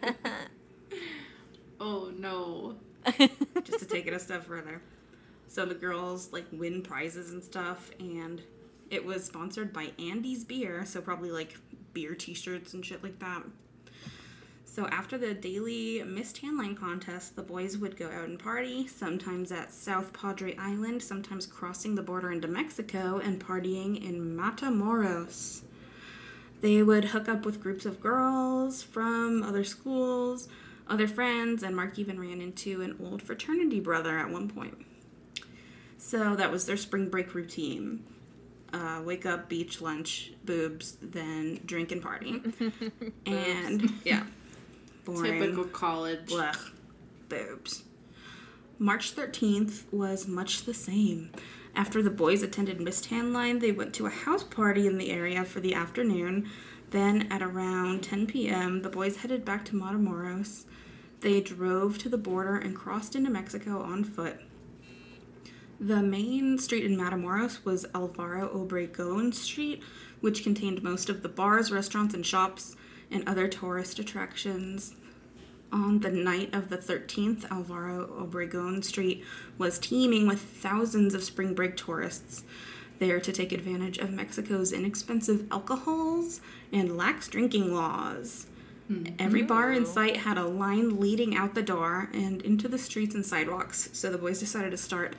[1.79, 2.77] Oh no.
[3.65, 4.81] just to take it a step further.
[5.49, 8.41] So the girls like win prizes and stuff, and
[8.89, 11.57] it was sponsored by Andy's Beer, so probably like
[11.93, 13.43] beer T-shirts and shit like that.
[14.75, 18.87] So after the daily Miss Tan Line contest, the boys would go out and party,
[18.87, 25.61] sometimes at South Padre Island, sometimes crossing the border into Mexico and partying in Matamoros.
[26.59, 30.49] They would hook up with groups of girls from other schools,
[30.89, 34.85] other friends, and Mark even ran into an old fraternity brother at one point.
[35.97, 38.03] So that was their spring break routine.
[38.73, 42.41] Uh, wake up, beach, lunch, boobs, then drink and party.
[43.25, 44.25] and yeah,
[45.05, 45.39] boring.
[45.39, 46.27] Typical college.
[46.27, 46.71] Blech.
[47.29, 47.83] Boobs.
[48.77, 51.31] March 13th was much the same.
[51.75, 55.11] After the boys attended Miss Tan Line, they went to a house party in the
[55.11, 56.49] area for the afternoon.
[56.91, 60.65] Then, at around 10 p.m., the boys headed back to Matamoros.
[61.21, 64.39] They drove to the border and crossed into Mexico on foot.
[65.79, 69.83] The main street in Matamoros was Alvaro Obregon Street,
[70.21, 72.75] which contained most of the bars, restaurants, and shops
[73.15, 74.93] and other tourist attractions.
[75.71, 79.23] On the night of the 13th, Alvaro Obregon Street
[79.57, 82.43] was teeming with thousands of spring break tourists
[82.99, 88.47] there to take advantage of Mexico's inexpensive alcohols and lax drinking laws.
[89.17, 89.47] Every mm-hmm.
[89.47, 93.25] bar in sight had a line leading out the door and into the streets and
[93.25, 95.15] sidewalks, so the boys decided to start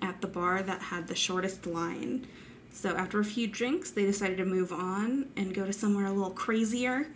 [0.00, 2.28] at the bar that had the shortest line.
[2.70, 6.12] So after a few drinks, they decided to move on and go to somewhere a
[6.12, 7.08] little crazier.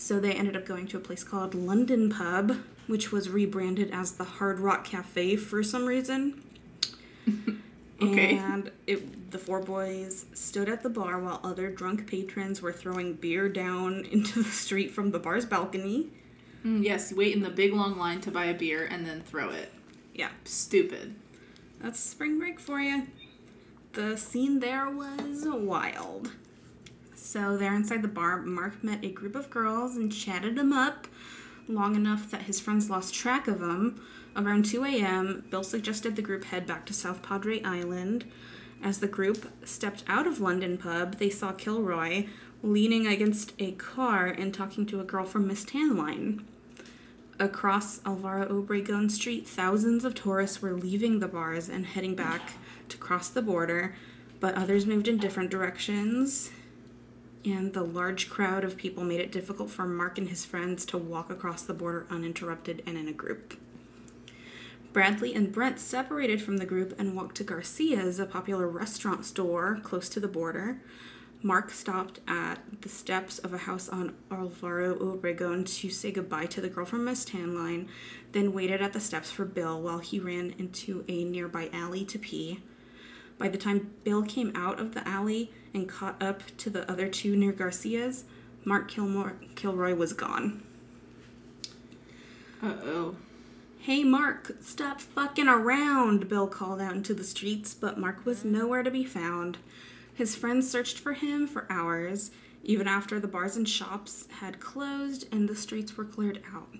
[0.00, 4.12] So they ended up going to a place called London Pub, which was rebranded as
[4.12, 6.42] the Hard Rock Cafe for some reason.
[8.02, 8.38] Okay.
[8.38, 13.12] And it, the four boys stood at the bar while other drunk patrons were throwing
[13.12, 16.08] beer down into the street from the bar's balcony.
[16.64, 19.50] Mm, yes, wait in the big long line to buy a beer and then throw
[19.50, 19.70] it.
[20.14, 21.14] Yeah, Stupid.
[21.78, 23.06] that's spring break for you.
[23.92, 26.30] The scene there was wild.
[27.22, 31.06] So, there inside the bar, Mark met a group of girls and chatted them up
[31.68, 34.00] long enough that his friends lost track of him.
[34.34, 38.24] Around 2 a.m., Bill suggested the group head back to South Padre Island.
[38.82, 42.26] As the group stepped out of London Pub, they saw Kilroy
[42.62, 46.44] leaning against a car and talking to a girl from Miss Tan Line.
[47.38, 52.54] Across Alvaro Obregon Street, thousands of tourists were leaving the bars and heading back
[52.88, 53.94] to cross the border,
[54.40, 56.50] but others moved in different directions.
[57.44, 60.98] And the large crowd of people made it difficult for Mark and his friends to
[60.98, 63.58] walk across the border uninterrupted and in a group.
[64.92, 69.78] Bradley and Brent separated from the group and walked to Garcia's, a popular restaurant store
[69.82, 70.80] close to the border.
[71.42, 76.60] Mark stopped at the steps of a house on Alvaro Obregon to say goodbye to
[76.60, 77.88] the girl from Miss Tan Line,
[78.32, 82.18] then waited at the steps for Bill while he ran into a nearby alley to
[82.18, 82.60] pee.
[83.40, 87.08] By the time Bill came out of the alley and caught up to the other
[87.08, 88.24] two near Garcia's,
[88.66, 90.62] Mark Kilmore, Kilroy was gone.
[92.62, 93.16] Uh oh.
[93.78, 98.82] Hey, Mark, stop fucking around, Bill called out into the streets, but Mark was nowhere
[98.82, 99.56] to be found.
[100.12, 102.30] His friends searched for him for hours,
[102.62, 106.74] even after the bars and shops had closed and the streets were cleared out.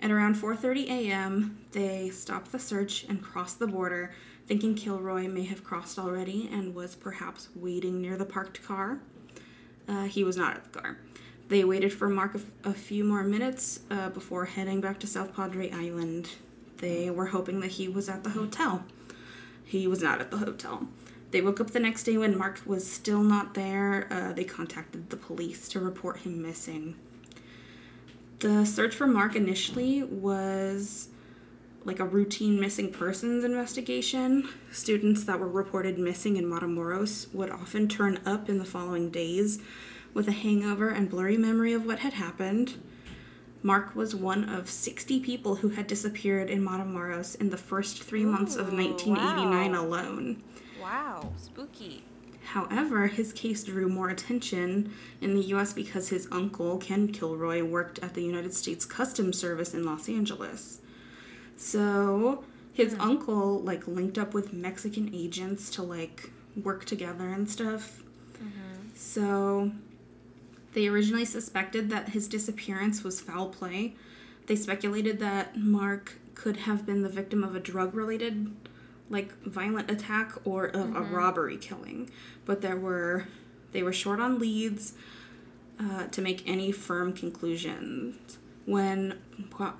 [0.00, 4.12] At around 4:30 a.m., they stopped the search and crossed the border,
[4.52, 8.98] thinking Kilroy may have crossed already and was perhaps waiting near the parked car.
[9.88, 10.98] Uh, he was not at the car.
[11.48, 15.70] They waited for Mark a, few more minutes uh, before heading back to South Padre
[15.70, 16.28] Island.
[16.76, 18.84] They were hoping that he was at the hotel.
[19.64, 20.86] He was not at the hotel.
[21.30, 24.06] They woke up the next day when Mark was still not there.
[24.10, 26.96] Uh, they contacted the police to report him missing.
[28.40, 31.08] The search for Mark initially was
[31.84, 34.48] like a routine missing persons investigation.
[34.70, 39.60] Students that were reported missing in Matamoros would often turn up in the following days
[40.14, 42.80] with a hangover and blurry memory of what had happened.
[43.62, 48.24] Mark was one of 60 people who had disappeared in Matamoros in the first three
[48.24, 49.80] months of 1989 wow.
[49.80, 50.42] alone.
[50.80, 52.04] Wow, spooky.
[52.44, 58.00] However, his case drew more attention in the US because his uncle, Ken Kilroy, worked
[58.00, 60.81] at the United States Customs Service in Los Angeles.
[61.56, 63.00] So, his hmm.
[63.00, 66.30] uncle like linked up with Mexican agents to like
[66.62, 68.02] work together and stuff.
[68.34, 68.88] Mm-hmm.
[68.94, 69.72] So,
[70.74, 73.94] they originally suspected that his disappearance was foul play.
[74.46, 78.50] They speculated that Mark could have been the victim of a drug related
[79.10, 81.14] like violent attack or of a mm-hmm.
[81.14, 82.10] robbery killing.
[82.46, 83.26] But there were
[83.72, 84.94] they were short on leads.
[85.80, 88.38] uh, to make any firm conclusions.
[88.64, 89.18] When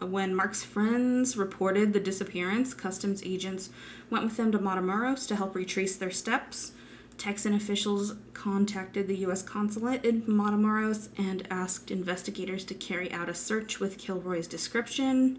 [0.01, 3.71] when Mark's friends reported the disappearance, customs agents
[4.11, 6.73] went with them to Matamoros to help retrace their steps.
[7.17, 9.43] Texan officials contacted the U.S.
[9.43, 15.39] consulate in Matamoros and asked investigators to carry out a search with Kilroy's description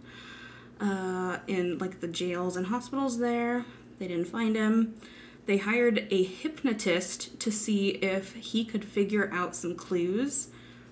[0.80, 3.66] uh, in like the jails and hospitals there.
[4.00, 4.96] They didn't find him.
[5.46, 10.48] They hired a hypnotist to see if he could figure out some clues.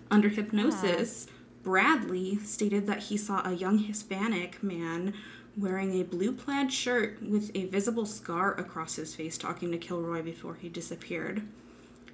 [0.09, 1.27] Under hypnosis,
[1.63, 5.13] Bradley stated that he saw a young Hispanic man
[5.57, 10.21] wearing a blue plaid shirt with a visible scar across his face talking to Kilroy
[10.21, 11.43] before he disappeared.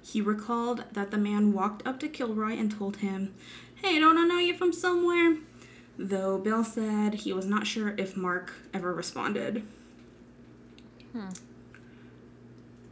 [0.02, 3.34] He recalled that the man walked up to Kilroy and told him,
[3.76, 5.38] Hey, don't I know you from somewhere?
[5.98, 9.64] Though Bill said he was not sure if Mark ever responded.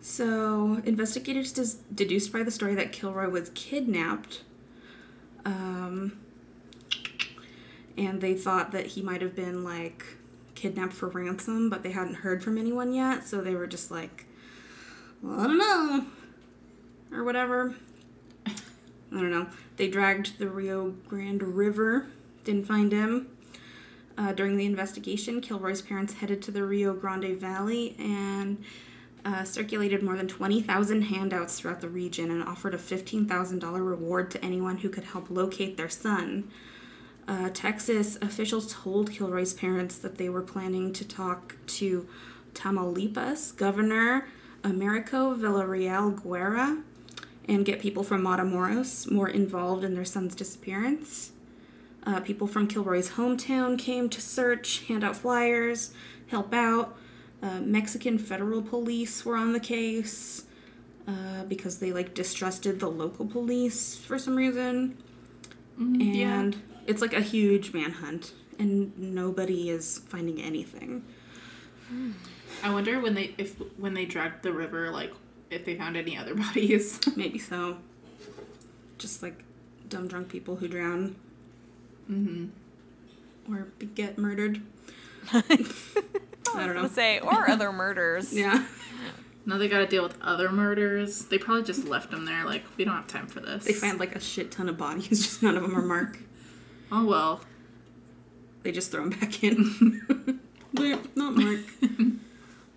[0.01, 4.43] So, investigators des- deduced by the story that Kilroy was kidnapped.
[5.45, 6.19] Um,
[7.97, 10.05] and they thought that he might have been like
[10.55, 14.27] kidnapped for ransom, but they hadn't heard from anyone yet, so they were just like,
[15.23, 16.07] well, I don't know,
[17.13, 17.75] or whatever.
[18.47, 19.47] I don't know.
[19.77, 22.07] They dragged the Rio Grande River,
[22.45, 23.29] didn't find him.
[24.19, 28.65] Uh, during the investigation, Kilroy's parents headed to the Rio Grande Valley and
[29.25, 34.45] uh, circulated more than 20,000 handouts throughout the region and offered a $15,000 reward to
[34.45, 36.51] anyone who could help locate their son.
[37.29, 42.07] Uh, Texas officials told Kilroy's parents that they were planning to talk to
[42.55, 44.29] Tamaulipas Governor
[44.63, 46.83] Americo Villarreal Guerra
[47.49, 51.33] and get people from Matamoros more involved in their son's disappearance.
[52.05, 55.93] Uh, people from Kilroy's hometown came to search, hand out flyers,
[56.29, 56.97] help out.
[57.43, 60.45] Uh, Mexican federal police were on the case
[61.07, 64.97] uh, because they like distrusted the local police for some reason.
[65.79, 66.41] yeah.
[66.41, 71.05] And it's like a huge manhunt, and nobody is finding anything.
[72.63, 75.13] I wonder when they if when they dragged the river, like
[75.51, 77.01] if they found any other bodies.
[77.17, 77.79] Maybe so.
[78.99, 79.43] Just like
[79.89, 81.17] dumb drunk people who drown
[82.11, 83.53] mm-hmm.
[83.53, 84.63] or be- get murdered.
[85.33, 85.65] I
[86.55, 86.83] I don't know.
[86.83, 88.33] was say, or other murders.
[88.33, 88.65] Yeah.
[89.45, 91.27] Now they got to deal with other murders.
[91.27, 92.45] They probably just left them there.
[92.45, 93.65] Like we don't have time for this.
[93.65, 96.19] They find like a shit ton of bodies, just none of them are Mark.
[96.91, 97.41] Oh well.
[98.63, 100.41] They just throw him back in.
[100.75, 101.61] Bleep, not Mark.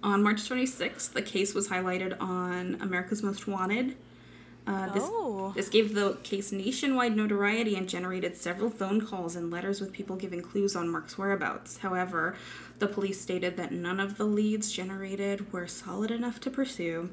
[0.04, 3.95] on March 26th, the case was highlighted on America's Most Wanted.
[4.67, 5.52] Uh, this, Oh.
[5.56, 10.15] this gave the case nationwide notoriety and generated several phone calls and letters with people
[10.15, 11.78] giving clues on Mark's whereabouts.
[11.78, 12.36] However,
[12.78, 17.10] the police stated that none of the leads generated were solid enough to pursue.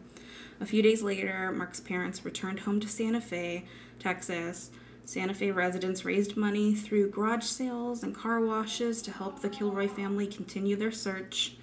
[0.61, 3.64] A few days later, Mark's parents returned home to Santa Fe,
[3.98, 4.70] Texas.
[5.07, 9.87] Santa Fe residents raised money through garage sales and car washes to help the Kilroy
[9.87, 11.55] family continue their search.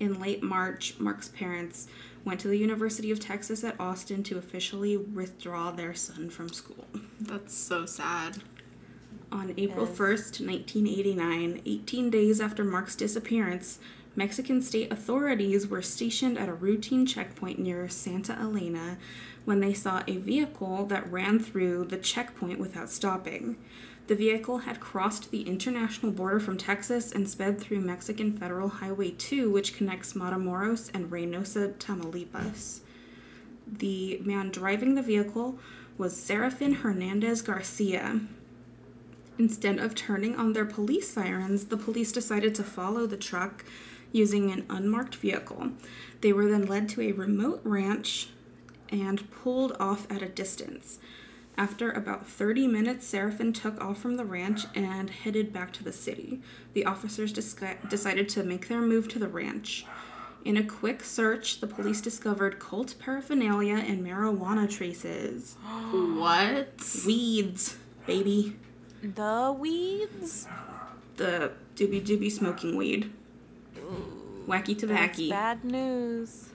[0.00, 1.86] In late March, Mark's parents
[2.24, 6.86] went to the University of Texas at Austin to officially withdraw their son from school.
[7.20, 8.38] That's so sad.
[9.30, 13.78] On April 1st, 1989, 18 days after Mark's disappearance,
[14.18, 18.98] Mexican state authorities were stationed at a routine checkpoint near Santa Elena
[19.44, 23.56] when they saw a vehicle that ran through the checkpoint without stopping.
[24.08, 29.12] The vehicle had crossed the international border from Texas and sped through Mexican Federal Highway
[29.12, 32.80] 2, which connects Matamoros and Reynosa, Tamaulipas.
[33.68, 35.60] The man driving the vehicle
[35.96, 38.22] was Serafin Hernandez Garcia.
[39.38, 43.64] Instead of turning on their police sirens, the police decided to follow the truck
[44.12, 45.70] using an unmarked vehicle.
[46.20, 48.28] They were then led to a remote ranch
[48.90, 50.98] and pulled off at a distance.
[51.56, 55.92] After about 30 minutes, Serafin took off from the ranch and headed back to the
[55.92, 56.40] city.
[56.72, 59.84] The officers discu- decided to make their move to the ranch.
[60.44, 65.56] In a quick search, the police discovered cult paraphernalia and marijuana traces.
[65.90, 66.80] What?
[67.04, 68.56] Weeds, baby.
[69.02, 70.46] The weeds.
[71.16, 73.12] The doobie doobie smoking weed.
[74.48, 75.28] Wacky That's tobacco.
[75.28, 76.48] bad news.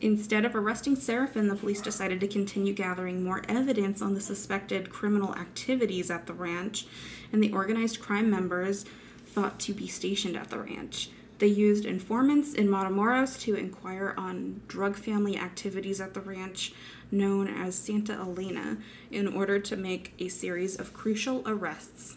[0.00, 4.88] Instead of arresting Serafin, the police decided to continue gathering more evidence on the suspected
[4.88, 6.86] criminal activities at the ranch,
[7.32, 8.84] and the organized crime members
[9.26, 11.10] thought to be stationed at the ranch.
[11.40, 16.72] They used informants in Matamoros to inquire on drug family activities at the ranch,
[17.10, 18.78] known as Santa Elena,
[19.10, 22.16] in order to make a series of crucial arrests.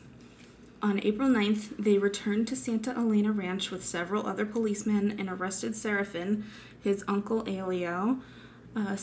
[0.83, 5.75] On April 9th, they returned to Santa Elena Ranch with several other policemen and arrested
[5.75, 6.43] Serafin,
[6.83, 8.17] his uncle Elio,
[8.75, 8.97] uh,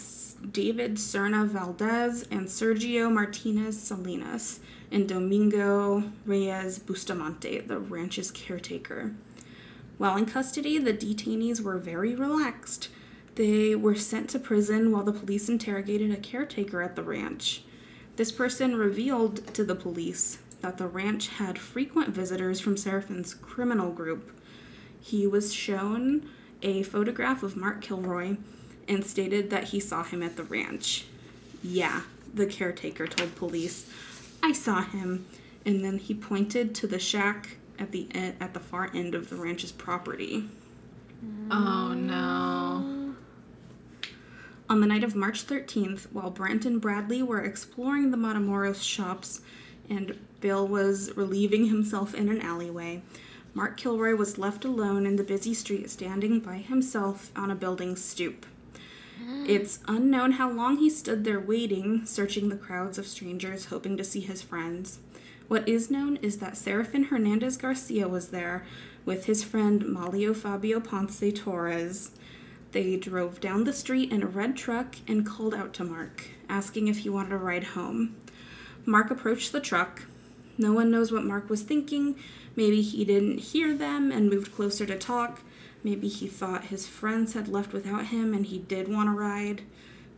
[0.50, 4.58] David Serna Valdez and Sergio Martinez Salinas,
[4.90, 9.14] and Domingo Reyes Bustamante, the ranch's caretaker.
[9.98, 12.88] While in custody, the detainees were very relaxed.
[13.36, 17.62] They were sent to prison while the police interrogated a caretaker at the ranch.
[18.16, 23.90] This person revealed to the police that the ranch had frequent visitors from Serafin's criminal
[23.90, 24.32] group.
[25.00, 26.28] He was shown
[26.62, 28.36] a photograph of Mark Kilroy
[28.88, 31.06] and stated that he saw him at the ranch.
[31.62, 32.02] Yeah,
[32.34, 33.90] the caretaker told police.
[34.42, 35.26] I saw him.
[35.64, 39.28] And then he pointed to the shack at the e- at the far end of
[39.28, 40.48] the ranch's property.
[41.50, 43.14] Oh no.
[44.70, 49.40] On the night of March 13th, while Brent and Bradley were exploring the Matamoros shops
[49.90, 53.02] and Bill was relieving himself in an alleyway,
[53.54, 57.96] Mark Kilroy was left alone in the busy street standing by himself on a building
[57.96, 58.46] stoop.
[59.20, 59.48] Mm.
[59.48, 64.04] It's unknown how long he stood there waiting, searching the crowds of strangers hoping to
[64.04, 65.00] see his friends.
[65.48, 68.66] What is known is that Serafin Hernandez Garcia was there
[69.04, 72.12] with his friend Malio Fabio Ponce Torres.
[72.72, 76.88] They drove down the street in a red truck and called out to Mark, asking
[76.88, 78.14] if he wanted a ride home.
[78.88, 80.04] Mark approached the truck.
[80.56, 82.16] No one knows what Mark was thinking.
[82.56, 85.42] Maybe he didn't hear them and moved closer to talk.
[85.84, 89.60] Maybe he thought his friends had left without him and he did want a ride.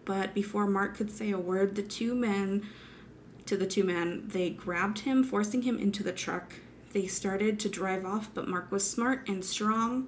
[0.04, 2.64] But before Mark could say a word, the two men,
[3.46, 6.54] to the two men, they grabbed him, forcing him into the truck.
[6.92, 10.06] They started to drive off, but Mark was smart and strong.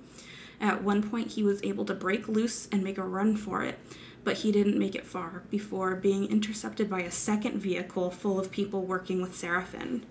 [0.60, 3.80] At one point, he was able to break loose and make a run for it,
[4.24, 8.50] but he didn't make it far before being intercepted by a second vehicle full of
[8.50, 10.04] people working with Serafin.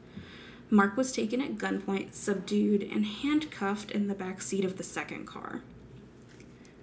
[0.70, 5.26] Mark was taken at gunpoint, subdued, and handcuffed in the back seat of the second
[5.26, 5.62] car.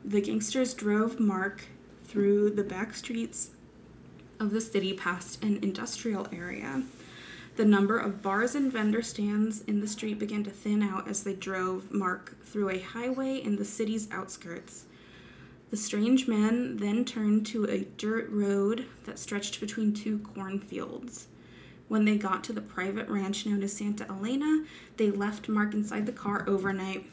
[0.05, 1.65] The gangsters drove Mark
[2.05, 3.51] through the back streets
[4.41, 6.83] of the city past an industrial area.
[7.57, 11.25] The number of bars and vendor stands in the street began to thin out as
[11.25, 14.85] they drove Mark through a highway in the city's outskirts.
[15.71, 21.27] The strange men then turned to a dirt road that stretched between two cornfields.
[21.89, 24.65] When they got to the private ranch known as Santa Elena,
[24.97, 27.05] they left Mark inside the car overnight.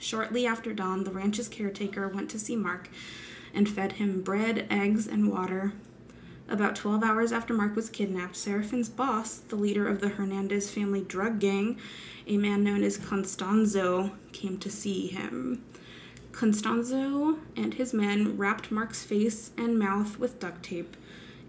[0.00, 2.88] Shortly after dawn, the ranch's caretaker went to see Mark
[3.54, 5.72] and fed him bread, eggs, and water.
[6.48, 11.02] About 12 hours after Mark was kidnapped, Serafin's boss, the leader of the Hernandez family
[11.02, 11.78] drug gang,
[12.26, 15.64] a man known as Constanzo, came to see him.
[16.36, 20.94] Constanzo and his men wrapped Mark's face and mouth with duct tape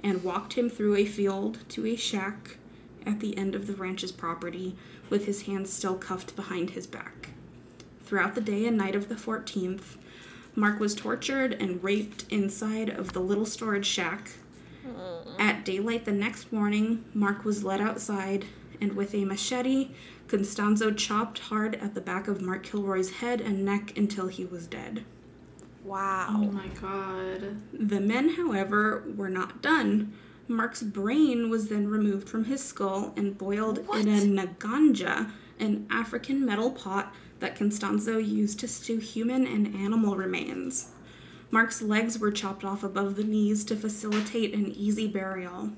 [0.02, 2.58] and walked him through a field to a shack
[3.06, 4.78] at the end of the ranch's property
[5.10, 7.32] with his hands still cuffed behind his back.
[8.06, 9.98] Throughout the day and night of the 14th,
[10.56, 14.32] Mark was tortured and raped inside of the little storage shack.
[15.38, 18.46] At daylight the next morning, Mark was led outside,
[18.80, 19.90] and with a machete,
[20.28, 24.68] Constanzo chopped hard at the back of Mark Kilroy's head and neck until he was
[24.68, 25.06] dead.
[25.84, 26.28] Wow.
[26.30, 27.58] Oh my god.
[27.72, 30.14] The men, however, were not done.
[30.50, 36.46] Mark's brain was then removed from his skull and boiled in a nganga, an African
[36.46, 40.92] metal pot that Constanzo used to stew human and animal remains.
[41.52, 45.72] Mark's legs were chopped off above the knees to facilitate an easy burial.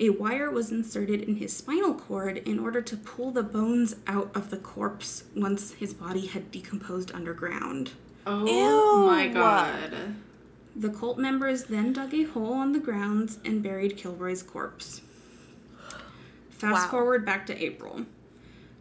[0.00, 4.30] A wire was inserted in his spinal cord in order to pull the bones out
[4.34, 7.92] of the corpse once his body had decomposed underground.
[8.26, 9.06] Oh Ew.
[9.06, 9.92] my god.
[10.74, 15.02] The cult members then dug a hole on the grounds and buried Kilroy's corpse.
[16.50, 16.90] Fast Wow.
[16.90, 18.06] forward back to April.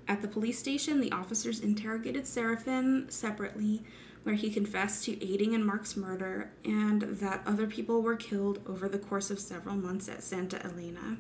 [0.08, 3.84] At the police station, the officers interrogated Serafin separately,
[4.24, 8.88] where he confessed to aiding in Mark's murder and that other people were killed over
[8.88, 11.18] the course of several months at Santa Elena.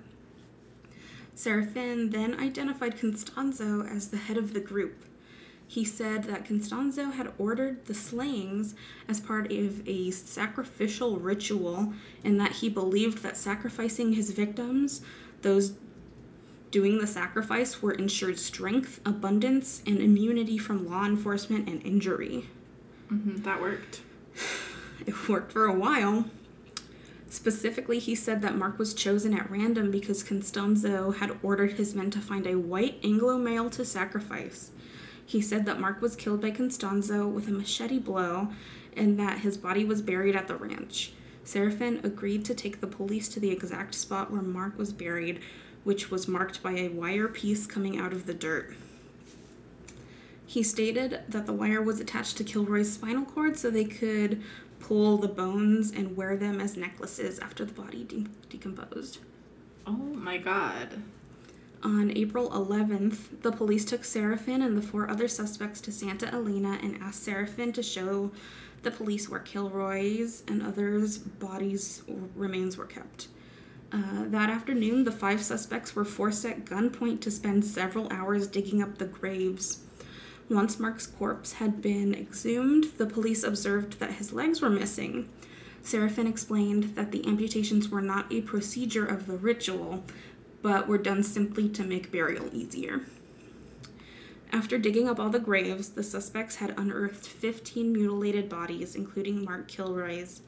[1.35, 5.03] Serafin then identified Constanzo as the head of the group.
[5.67, 8.75] He said that Constanzo had ordered the slayings
[9.07, 15.01] as part of a sacrificial ritual and that he believed that sacrificing his victims,
[15.41, 15.73] those
[16.69, 22.47] doing the sacrifice, were ensured strength, abundance, and immunity from law enforcement and injury.
[23.21, 24.01] Hmm that worked.
[25.05, 26.25] It worked for a while.
[27.27, 32.09] Specifically, he said that Mark was chosen at random because Constanzo had ordered his men
[32.11, 34.71] to find a white Anglo male to sacrifice.
[35.25, 38.49] He said that Mark was killed by Constanzo with a machete blow
[38.95, 41.11] and that his body was buried at the ranch.
[41.43, 45.41] Serafin agreed to take the police to the exact spot where Mark was buried,
[45.83, 48.75] which was marked by a wire piece coming out of the dirt.
[50.53, 54.43] He stated that the wire was attached to Kilroy's spinal cord so they could
[54.79, 59.17] pull the bones and wear them as necklaces after the body de- decomposed.
[59.87, 61.01] Oh my god.
[61.81, 66.77] On April 11th, the police took Serafin and the four other suspects to Santa Elena
[66.83, 68.29] and asked Serafin to show
[68.83, 72.03] the police where Kilroy's and others' bodies
[72.35, 73.27] remains were kept.
[73.91, 78.83] Uh, that afternoon, the five suspects were forced at gunpoint to spend several hours digging
[78.83, 79.79] up the graves.
[80.49, 85.29] Once Mark's corpse had been exhumed, the police observed that his legs were missing.
[85.81, 90.03] Serafin explained that the amputations were not a procedure of the ritual,
[90.61, 93.01] but were done simply to make burial easier.
[94.51, 99.67] After digging up all the graves, the suspects had unearthed 15 mutilated bodies, including Mark
[99.67, 100.41] Kilroy's,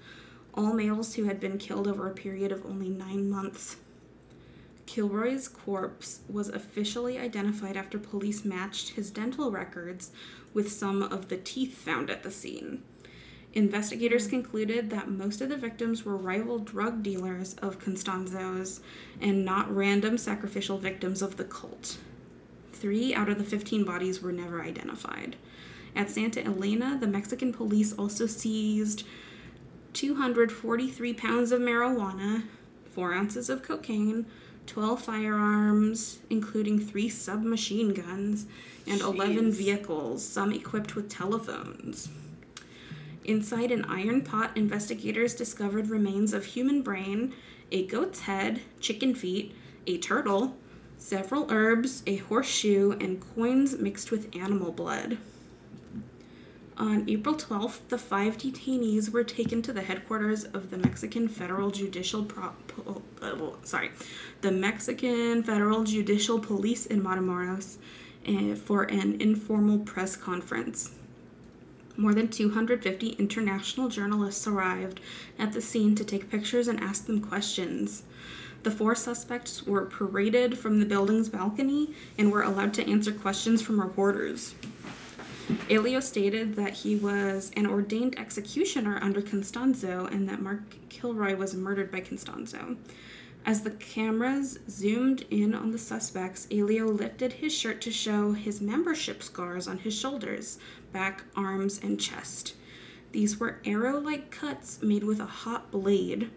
[0.53, 3.77] all males who had been killed over a period of only nine months.
[4.85, 10.11] Kilroy's corpse was officially identified after police matched his dental records
[10.53, 12.83] with some of the teeth found at the scene.
[13.53, 18.81] Investigators concluded that most of the victims were rival drug dealers of Constanzo's
[19.21, 21.97] and not random sacrificial victims of the cult.
[22.73, 25.37] Three out of the 15 bodies were never identified.
[25.95, 29.03] At Santa Elena, the Mexican police also seized
[29.93, 32.43] 243 pounds of marijuana,
[32.91, 34.25] 4 ounces of cocaine,
[34.67, 38.45] 12 firearms, including three submachine guns,
[38.87, 42.09] and 11 vehicles, some equipped with telephones.
[43.23, 47.33] Inside an iron pot, investigators discovered remains of human brain,
[47.71, 49.55] a goat's head, chicken feet,
[49.87, 50.55] a turtle,
[50.97, 55.17] several herbs, a horseshoe, and coins mixed with animal blood.
[56.77, 61.71] On April 12th, the five detainees were taken to the headquarters of the Mexican Federal
[61.71, 63.91] Judicial Pro- po- uh, sorry,
[64.41, 67.77] the Mexican Federal Judicial Police in Matamoros
[68.27, 70.91] uh, for an informal press conference.
[71.95, 74.99] More than 250 international journalists arrived
[75.39, 78.03] at the scene to take pictures and ask them questions.
[78.63, 83.61] The four suspects were paraded from the building's balcony and were allowed to answer questions
[83.61, 84.55] from reporters.
[85.69, 91.53] Elio stated that he was an ordained executioner under Constanzo and that Mark Kilroy was
[91.53, 92.77] murdered by Constanzo.
[93.45, 98.59] As the cameras zoomed in on the suspects, Elio lifted his shirt to show his
[98.59, 100.57] membership scars on his shoulders,
[100.91, 102.55] back, arms, and chest.
[103.11, 106.31] These were arrow like cuts made with a hot blade.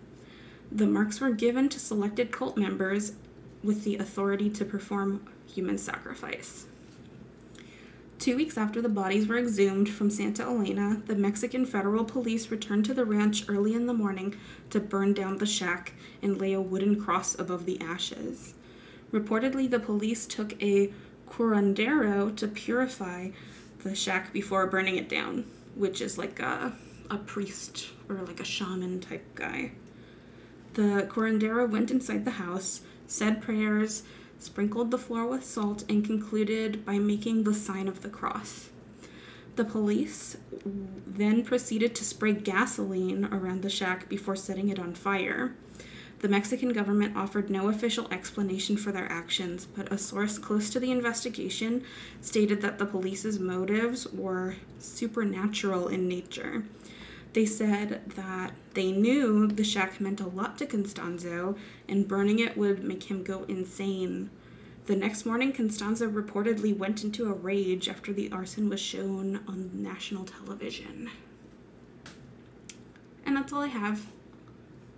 [0.70, 3.12] The marks were given to selected cult members
[3.64, 6.66] with the authority to perform human sacrifice.
[8.18, 12.84] Two weeks after the bodies were exhumed from Santa Elena, the Mexican federal police returned
[12.86, 14.34] to the ranch early in the morning
[14.70, 18.54] to burn down the shack and lay a wooden cross above the ashes.
[19.12, 20.92] Reportedly, the police took a
[21.28, 23.28] curandero to purify
[23.84, 25.44] the shack before burning it down,
[25.76, 26.72] which is like a,
[27.08, 29.70] a priest or like a shaman type guy.
[30.74, 34.02] The curandero went inside the house, said prayers,
[34.38, 38.70] sprinkled the floor with salt, and concluded by making the sign of the cross.
[39.56, 45.54] The police then proceeded to spray gasoline around the shack before setting it on fire.
[46.20, 50.80] The Mexican government offered no official explanation for their actions, but a source close to
[50.80, 51.84] the investigation
[52.20, 56.64] stated that the police's motives were supernatural in nature.
[57.38, 61.56] They said that they knew the shack meant a lot to Constanzo,
[61.88, 64.30] and burning it would make him go insane.
[64.86, 69.70] The next morning, Constanzo reportedly went into a rage after the arson was shown on
[69.72, 71.10] national television.
[73.24, 74.06] And that's all I have.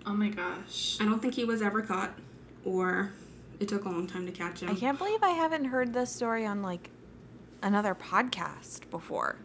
[0.06, 0.96] Oh my gosh.
[0.98, 2.18] I don't think he was ever caught,
[2.64, 3.12] or
[3.58, 4.70] it took a long time to catch him.
[4.70, 6.88] I can't believe I haven't heard this story on like
[7.62, 9.36] another podcast before.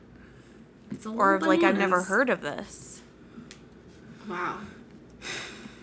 [0.96, 3.02] It's a Or little like I've never heard of this.
[4.30, 4.60] Wow.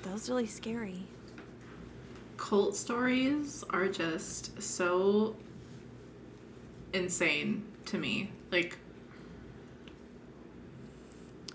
[0.04, 1.02] That was really scary.
[2.38, 5.36] Cult stories are just so
[6.94, 8.32] insane to me.
[8.50, 8.78] Like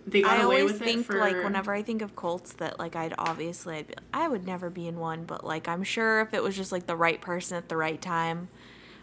[0.06, 2.54] they got I away always with it think for like whenever I think of cults
[2.54, 5.82] that like I'd obviously I'd be, I would never be in one, but like I'm
[5.84, 8.50] sure if it was just like the right person at the right time,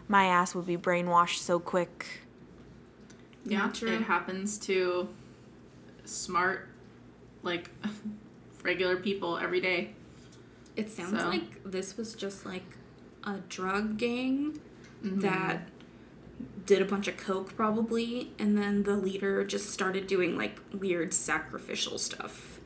[0.07, 2.24] my ass would be brainwashed so quick.
[3.45, 3.93] Yeah, true.
[3.95, 5.07] it happens to
[6.05, 6.67] smart
[7.43, 7.69] like
[8.63, 9.91] regular people every day.
[10.75, 12.65] It sounds So- like this was just like
[13.23, 14.59] a drug gang
[15.03, 15.19] Mm-hmm.
[15.19, 15.67] that
[16.65, 21.13] did a bunch of coke probably, and then the leader just started doing like weird
[21.13, 22.59] sacrificial stuff.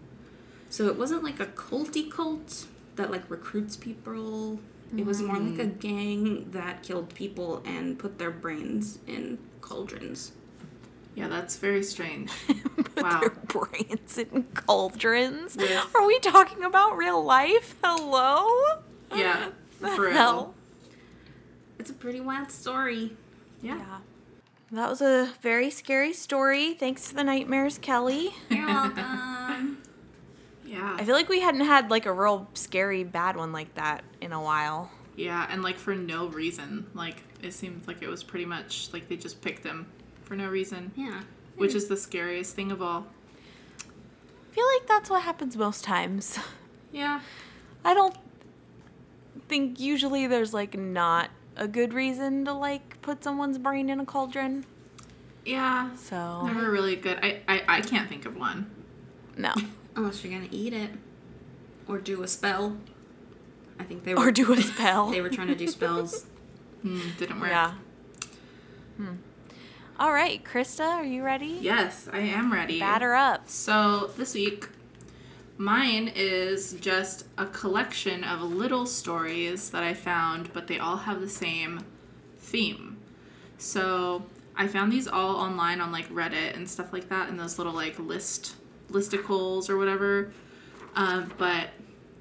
[0.69, 2.65] So it wasn't like a culty cult
[2.95, 4.59] that like recruits people.
[4.95, 10.31] It was more like a gang that killed people and put their brains in cauldrons.
[11.15, 12.31] Yeah, that's very strange.
[12.97, 13.21] Wow.
[13.21, 15.55] their brains in cauldrons.
[15.55, 17.75] With- Are we talking about real life?
[17.81, 18.81] Hello?
[19.15, 20.11] Yeah, The for real.
[20.11, 20.55] hell?
[21.79, 23.15] It's a pretty wild story.
[23.61, 23.77] Yeah.
[23.77, 23.97] Yeah.
[24.73, 26.73] That was a very scary story.
[26.73, 28.31] Thanks for the nightmares, Kelly.
[28.49, 29.77] You're welcome.
[30.65, 30.97] Yeah.
[30.99, 34.33] I feel like we hadn't had like a real scary bad one like that in
[34.33, 34.91] a while.
[35.15, 36.87] Yeah, and like for no reason.
[36.93, 39.87] Like it seemed like it was pretty much like they just picked him
[40.29, 41.23] for no reason, yeah.
[41.57, 43.07] which is the scariest thing of all.
[43.79, 46.39] I feel like that's what happens most times.
[46.91, 47.19] Yeah.
[47.85, 48.15] I don't
[49.47, 54.05] think usually there's like not a good reason to like put someone's brain in a
[54.05, 54.65] cauldron.
[55.45, 55.95] Yeah.
[55.95, 57.19] So Never really good.
[57.21, 58.71] I, I I can't think of one.
[59.37, 59.53] no.
[59.95, 60.89] Unless you're gonna eat it.
[61.87, 62.77] Or do a spell.
[63.79, 65.11] I think they were Or do a spell.
[65.11, 66.25] they were trying to do spells.
[66.81, 67.49] Hmm, didn't work.
[67.51, 67.73] Yeah.
[68.97, 69.13] Hmm.
[69.99, 71.57] All right, Khrysta, are you ready?
[71.59, 72.79] Yes, I am ready.
[72.79, 73.49] Batter up.
[73.49, 74.69] So this week,
[75.57, 81.19] mine is just a collection of little stories that I found, but they all have
[81.19, 81.83] the same
[82.37, 82.95] theme.
[83.57, 84.23] So
[84.55, 87.73] I found these all online on like Reddit and stuff like that, and those little
[87.73, 88.55] like list
[88.89, 90.31] listicles or whatever.
[90.95, 91.71] Um, but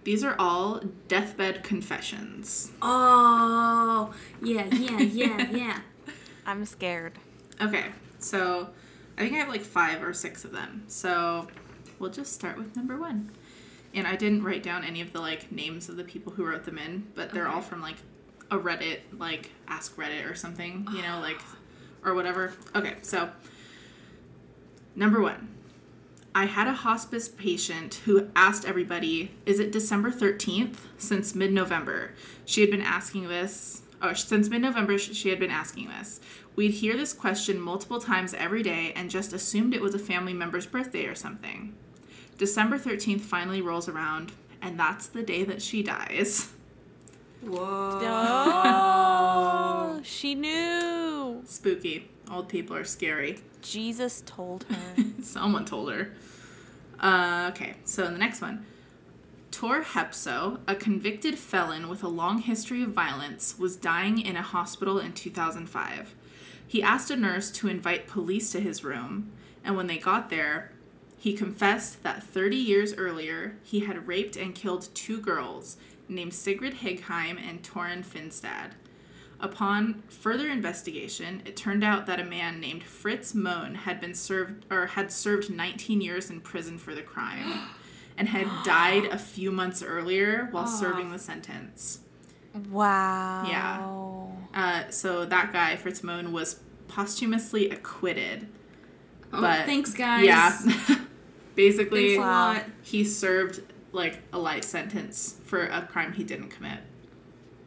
[0.03, 2.73] these are all deathbed confessions.
[2.83, 4.13] Oh
[4.43, 5.79] yeah, yeah, yeah, yeah.
[6.45, 7.13] I'm scared.
[7.61, 7.87] Okay,
[8.19, 8.71] so
[9.17, 10.85] I think I have like five or six of them.
[10.87, 11.49] So
[11.99, 13.31] we'll just start with number one.
[13.95, 16.65] And I didn't write down any of the like names of the people who wrote
[16.65, 17.97] them in, but they're all from like
[18.51, 21.57] a Reddit, like Ask Reddit or something, you know, like ah.
[22.05, 22.53] or whatever.
[22.75, 23.31] Okay, so
[24.95, 25.55] number one.
[26.35, 32.13] I had a hospice patient who asked everybody, "Is it December 13th?" since mid-November.
[32.45, 36.21] She had been asking this, or since mid-November she had been asking this.
[36.57, 40.33] We'd hear this question multiple times every day and just assumed it was a family
[40.33, 41.75] member's birthday or something.
[42.37, 44.33] December 13th finally rolls around,
[44.63, 46.53] and that's the day that she dies.
[47.43, 48.01] Whoa.
[48.03, 51.43] Oh, she knew.
[51.45, 52.11] Spooky.
[52.31, 53.39] Old people are scary.
[53.63, 55.05] Jesus told her.
[55.23, 56.13] Someone told her.
[57.01, 58.67] Uh, okay, so in the next one.
[59.51, 64.43] Tor Hepso, a convicted felon with a long history of violence, was dying in a
[64.43, 66.15] hospital in 2005.
[66.67, 69.33] He asked a nurse to invite police to his room,
[69.65, 70.73] and when they got there,
[71.17, 75.77] he confessed that 30 years earlier he had raped and killed two girls
[76.09, 78.73] named Sigrid Heggheim and Torunn Finstad.
[79.41, 84.65] Upon further investigation, it turned out that a man named Fritz Moen had been served
[84.71, 87.69] or had served 19 years in prison for the crime
[88.19, 92.01] and had died a few months earlier while serving the sentence.
[92.71, 93.45] Wow.
[93.49, 94.59] Yeah.
[94.87, 98.49] Uh, so that guy, Fritz Moen, was posthumously acquitted.
[99.33, 100.25] Oh, But- thanks, guys.
[100.25, 100.59] Yeah.
[101.55, 102.61] Basically, Wow.
[102.83, 103.63] he served
[103.93, 106.81] like a life sentence for a crime he didn't commit.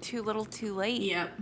[0.02, 1.02] Too little, too late.
[1.02, 1.40] Yep.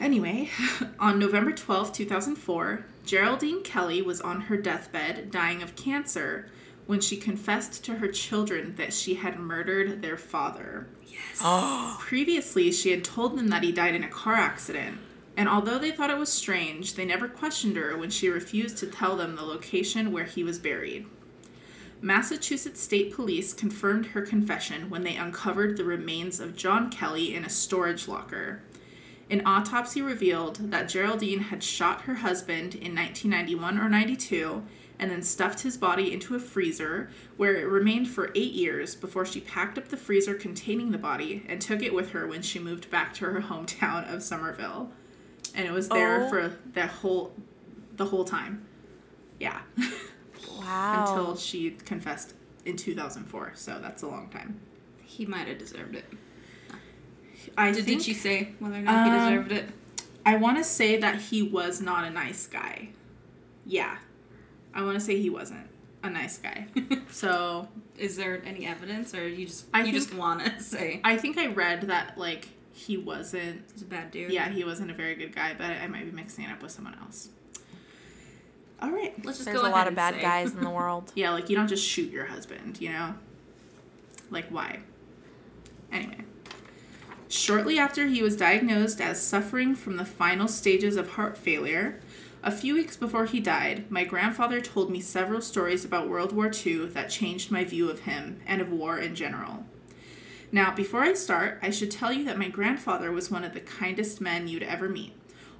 [0.00, 0.50] Anyway,
[0.98, 6.46] on November twelfth, two 2004, Geraldine Kelly was on her deathbed dying of cancer
[6.86, 10.86] when she confessed to her children that she had murdered their father.
[11.40, 11.96] Oh.
[12.00, 14.98] Previously, she had told them that he died in a car accident,
[15.36, 18.86] and although they thought it was strange, they never questioned her when she refused to
[18.86, 21.06] tell them the location where he was buried.
[22.00, 27.44] Massachusetts State Police confirmed her confession when they uncovered the remains of John Kelly in
[27.44, 28.62] a storage locker.
[29.30, 34.62] An autopsy revealed that Geraldine had shot her husband in 1991 or 92
[35.04, 39.26] and then stuffed his body into a freezer where it remained for eight years before
[39.26, 42.58] she packed up the freezer containing the body and took it with her when she
[42.58, 44.90] moved back to her hometown of Somerville.
[45.54, 46.28] And it was there Oh.
[46.30, 47.34] for the whole
[47.94, 48.64] the whole time.
[49.38, 49.60] Yeah.
[50.58, 51.06] Wow.
[51.08, 52.32] Until she confessed
[52.64, 53.52] in 2004.
[53.54, 54.60] So that's a long time.
[55.02, 56.04] He might have deserved it.
[57.58, 59.68] I Did, think did she say whether or not he Um, deserved it?
[60.24, 62.90] I want to say that he was not a nice guy.
[63.66, 63.96] Yeah.
[64.74, 65.68] I want to say he wasn't
[66.02, 66.66] a nice guy.
[67.10, 67.68] so
[67.98, 71.16] Is there any evidence, or you just I you think- just want to say I
[71.16, 73.62] think I read that like he wasn't.
[73.72, 74.32] he's a bad dude?
[74.32, 76.72] Yeah, he wasn't a very good guy, but I might be mixing it up with
[76.72, 77.28] someone else.
[78.82, 79.14] All right.
[79.24, 80.20] Let's just There's go a ahead lot of bad say.
[80.20, 81.12] guys in the world.
[81.14, 83.14] Yeah, like you don't just shoot your husband, you know?
[84.30, 84.80] Like, why?
[85.92, 86.18] Anyway.
[87.28, 92.00] Shortly after he was diagnosed as suffering from the final stages of heart failure,
[92.44, 96.50] a few weeks before he died, my grandfather told me several stories about World War
[96.54, 99.64] II that changed my view of him and of war in general.
[100.52, 103.60] Now, before I start, I should tell you that my grandfather was one of the
[103.60, 105.14] kindest men you'd ever meet.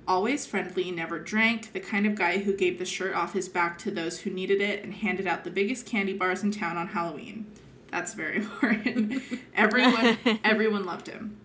[0.07, 3.79] Always friendly, never drank, the kind of guy who gave the shirt off his back
[3.79, 6.89] to those who needed it and handed out the biggest candy bars in town on
[6.89, 7.47] Halloween.
[7.91, 9.23] That's very important.
[9.57, 11.39] everyone everyone loved him.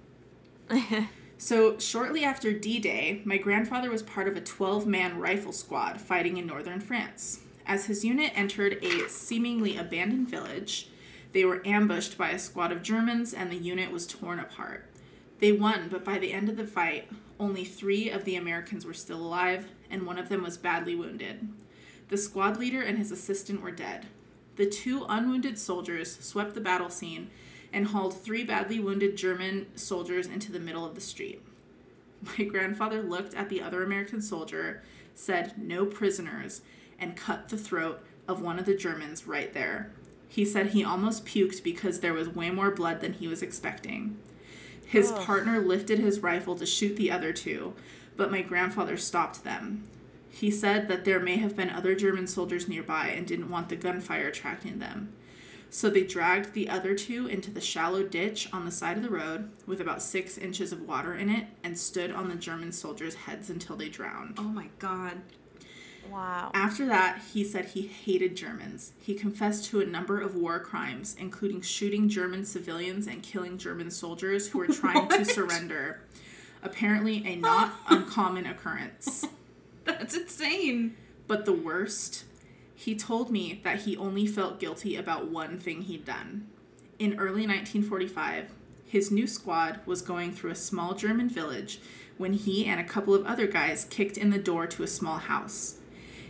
[1.41, 6.01] So, shortly after D Day, my grandfather was part of a 12 man rifle squad
[6.01, 7.39] fighting in northern France.
[7.65, 10.89] As his unit entered a seemingly abandoned village,
[11.31, 14.89] they were ambushed by a squad of Germans and the unit was torn apart.
[15.39, 17.09] They won, but by the end of the fight,
[17.39, 21.47] only three of the Americans were still alive, and one of them was badly wounded.
[22.09, 24.07] The squad leader and his assistant were dead.
[24.57, 27.29] The two unwounded soldiers swept the battle scene
[27.71, 31.41] and hauled three badly wounded German soldiers into the middle of the street.
[32.37, 36.61] My grandfather looked at the other American soldier, said, No prisoners,
[36.99, 39.91] and cut the throat of one of the Germans right there.
[40.27, 44.17] He said he almost puked because there was way more blood than he was expecting.
[44.85, 45.21] His Ugh.
[45.21, 47.73] partner lifted his rifle to shoot the other two,
[48.15, 49.83] but my grandfather stopped them.
[50.29, 53.75] He said that there may have been other German soldiers nearby and didn't want the
[53.75, 55.13] gunfire attracting them.
[55.69, 59.09] So they dragged the other two into the shallow ditch on the side of the
[59.09, 63.15] road with about six inches of water in it and stood on the German soldiers'
[63.15, 64.35] heads until they drowned.
[64.39, 65.21] Oh my god.
[66.09, 66.49] Wow.
[66.53, 68.93] After that, he said he hated Germans.
[68.99, 73.91] He confessed to a number of war crimes, including shooting German civilians and killing German
[73.91, 76.01] soldiers who were trying to surrender.
[76.63, 79.25] Apparently, a not uncommon occurrence.
[79.85, 80.95] That's insane.
[81.27, 82.25] But the worst,
[82.79, 86.47] he told me that he only felt guilty about one thing he'd done.
[86.97, 88.53] In early 1945,
[88.85, 91.81] his new squad was going through a small German village
[92.17, 95.17] when he and a couple of other guys kicked in the door to a small
[95.17, 95.79] house.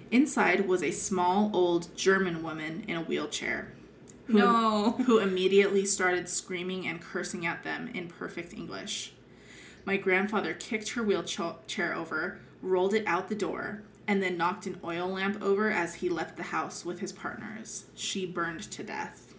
[0.09, 3.71] Inside was a small old German woman in a wheelchair.
[4.25, 4.91] Who, No.
[5.05, 9.13] who immediately started screaming and cursing at them in perfect English.
[9.85, 14.79] My grandfather kicked her wheelchair over, rolled it out the door, and then knocked an
[14.83, 17.85] oil lamp over as he left the house with his partners.
[17.93, 19.35] She burned to death.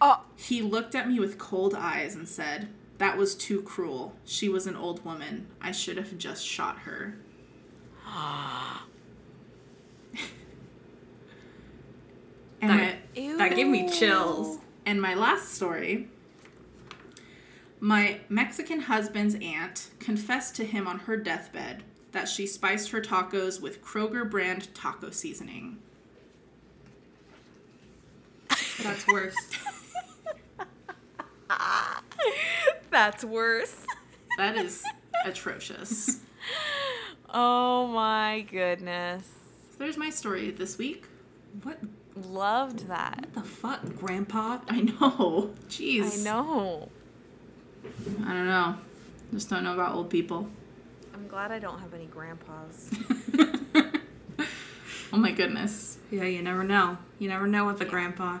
[0.00, 0.22] Oh.
[0.36, 4.14] He looked at me with cold eyes and said, That was too cruel.
[4.24, 5.48] She was an old woman.
[5.60, 7.16] I should have just shot her.
[12.62, 14.58] and, That- my, That gave me chills.
[14.86, 16.08] and my last story
[17.82, 21.82] my Mexican husband's aunt confessed to him on her deathbed
[22.12, 25.78] that she spiced her tacos with Kroger brand taco seasoning.
[28.82, 29.36] That's worse.
[32.90, 33.84] That's worse.
[34.36, 34.82] That is
[35.24, 36.20] atrocious.
[37.28, 39.24] Oh my goodness.
[39.72, 41.04] So there's my story this week.
[41.62, 41.78] what
[42.16, 43.28] Loved that.
[43.32, 44.58] What the fuck, Grandpa?
[44.68, 45.54] I know.
[45.68, 46.20] Jeez.
[46.20, 46.88] I know.
[48.24, 48.74] I don't know.
[49.32, 50.48] Just don't know about old people.
[51.30, 52.90] I'm glad I don't have any grandpas.
[55.12, 55.98] oh my goodness.
[56.10, 56.98] Yeah, you never know.
[57.20, 57.90] You never know with the Yeah.
[57.92, 58.38] grandpa.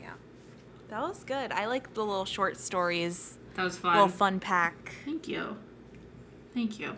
[0.00, 0.12] yeah.
[0.88, 1.50] That was good.
[1.50, 3.38] I like the little short stories.
[3.54, 3.94] That was fun.
[3.94, 4.94] Little fun pack.
[5.04, 5.56] Thank you.
[6.54, 6.96] Thank you.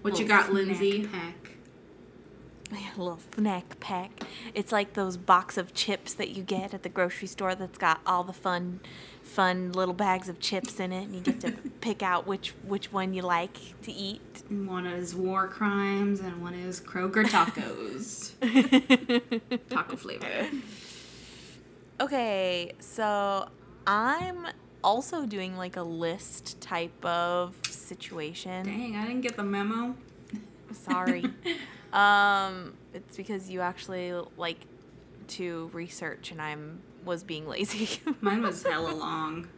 [0.00, 1.12] What you got, Lyndsie?
[1.12, 1.50] Pack.
[2.72, 4.22] Yeah, a little snack pack.
[4.54, 8.00] It's like those box of chips that you get at the grocery store that's got
[8.06, 8.80] all the fun
[9.36, 11.50] fun little bags of chips in it and you get to
[11.82, 14.42] pick out which which one you like to eat.
[14.48, 18.32] One is war crimes and one is Kroger tacos.
[19.68, 20.48] Taco flavor.
[22.00, 23.46] Okay, so
[23.86, 24.46] I'm
[24.82, 28.64] also doing like a list type of situation.
[28.64, 29.94] Dang, I didn't get the memo.
[30.72, 31.26] Sorry.
[31.92, 34.60] um, it's because you actually like
[35.28, 38.00] to research and I'm was being lazy.
[38.20, 39.48] Mine was hella long.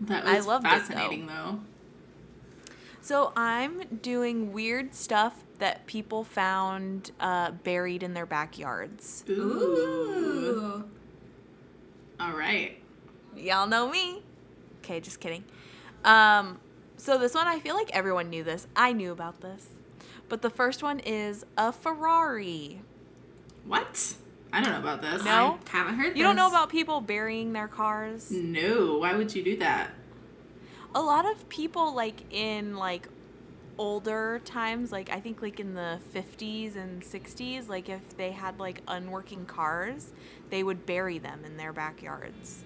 [0.00, 1.60] That I was loved it, fascinating, though.
[3.00, 9.24] so I'm doing weird stuff that people found uh, buried in their backyards.
[9.28, 10.84] Ooh.
[12.20, 12.80] All right.
[13.36, 14.22] Y'all know me.
[14.80, 15.44] Okay, just kidding.
[16.04, 16.60] Um,
[16.96, 18.66] so this one, I feel like everyone knew this.
[18.76, 19.68] I knew about this.
[20.28, 22.82] But the first one is a Ferrari.
[23.66, 24.14] What?
[24.54, 25.24] I don't know about this.
[25.24, 25.58] No?
[25.72, 28.30] I haven't heard You don't know about people burying their cars?
[28.30, 28.98] No.
[28.98, 29.90] Why would you do that?
[30.94, 33.08] A lot of people, like in like
[33.78, 38.60] older times, like I think like in the 50s and 60s, like if they had
[38.60, 40.12] like unworking cars,
[40.50, 42.62] they would bury them in their backyards.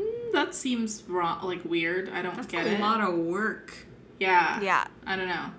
[0.00, 1.40] Mm, that seems wrong.
[1.42, 2.08] Like weird.
[2.08, 2.80] I don't That's get a it.
[2.80, 3.74] lot of work.
[4.18, 4.58] yeah.
[4.62, 4.86] Yeah.
[5.06, 5.50] I don't know.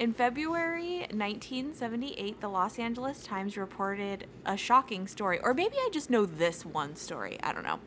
[0.00, 6.08] In February 1978, the Los Angeles Times reported a shocking story, or maybe I just
[6.08, 7.38] know this one story.
[7.42, 7.80] I don't know.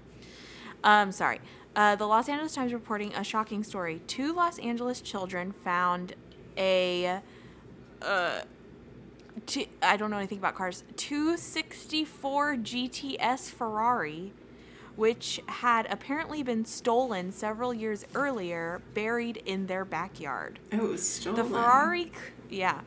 [0.84, 1.42] Um, sorry.
[1.76, 4.00] Uh, the Los Angeles Times reporting a shocking story.
[4.06, 6.14] Two Los Angeles children found
[6.56, 7.20] a.
[8.00, 8.42] Uh,
[9.48, 10.84] two, I don't know anything about cars.
[10.98, 14.34] 264 GTS Ferrari,
[14.96, 20.60] which had apparently been stolen several years earlier, buried in their backyard.
[20.72, 21.42] Oh, it was stolen.
[21.42, 22.12] The Ferrari,
[22.50, 22.82] yeah,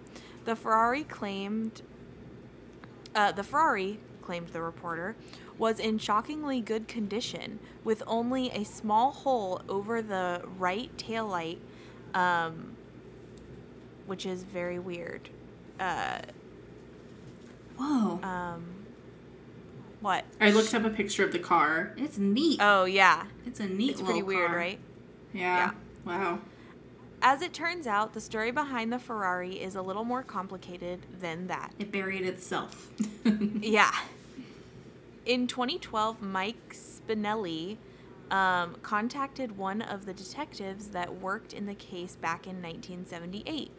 [0.44, 1.82] the Ferrari claimed.
[3.14, 5.16] Uh, the Ferrari claimed the reporter
[5.58, 11.58] was in shockingly good condition, with only a small hole over the right taillight,
[12.14, 12.76] um,
[14.06, 15.28] which is very weird.
[15.80, 16.18] Uh,
[17.78, 18.20] Whoa.
[18.22, 18.64] um,
[20.00, 20.24] what?
[20.40, 21.92] I looked up a picture of the car.
[21.96, 22.58] it's neat.
[22.62, 24.56] Oh yeah, it's a neat it's pretty little weird, car.
[24.56, 24.78] right?
[25.32, 25.72] Yeah.
[26.04, 26.40] Wow.
[27.22, 31.46] As it turns out, the story behind the Ferrari is a little more complicated than
[31.46, 31.72] that.
[31.78, 32.90] It buried itself.
[33.60, 33.92] Yeah.
[35.24, 37.78] In 2012, Mike Spinelli
[38.30, 43.72] um, contacted one of the detectives that worked in the case back in 1978.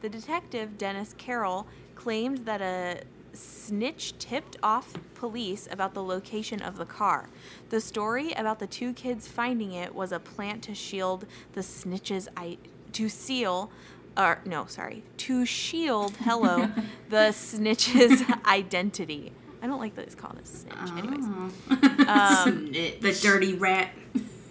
[0.00, 3.02] The detective, Dennis Carroll, claimed that a
[3.34, 7.28] snitch tipped off police about the location of the car.
[7.70, 12.28] The story about the two kids finding it was a plant to shield the snitch's
[12.36, 12.58] I-
[12.92, 13.70] to seal
[14.16, 16.70] or no, sorry, to shield hello
[17.10, 19.32] the snitch's identity.
[19.60, 20.76] I don't like that it's called a snitch.
[20.96, 21.50] Anyways, Oh.
[22.06, 23.90] Um, the dirty rat.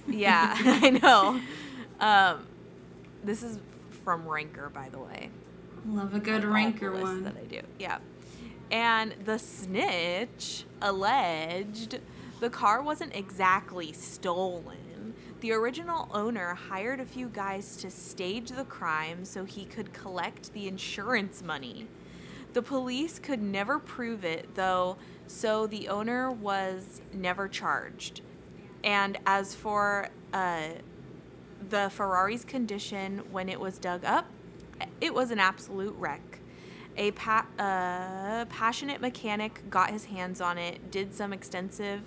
[0.07, 1.39] yeah, I know.
[1.99, 2.47] Um,
[3.23, 3.59] this is
[4.03, 5.29] from Ranker, by the way.
[5.85, 7.23] Love a good ranker one.
[7.23, 7.61] that I do.
[7.77, 7.99] Yeah.
[8.71, 11.99] And the snitch alleged
[12.39, 15.13] the car wasn't exactly stolen.
[15.39, 20.53] The original owner hired a few guys to stage the crime so he could collect
[20.53, 21.87] the insurance money.
[22.53, 28.21] The police could never prove it, though, so the owner was never charged.
[28.83, 30.69] And as for uh,
[31.69, 34.27] the Ferrari's condition when it was dug up,
[35.01, 36.32] it was an absolute wreck.
[36.95, 42.01] A pa- uh, passionate mechanic got his hands on it, did some extensive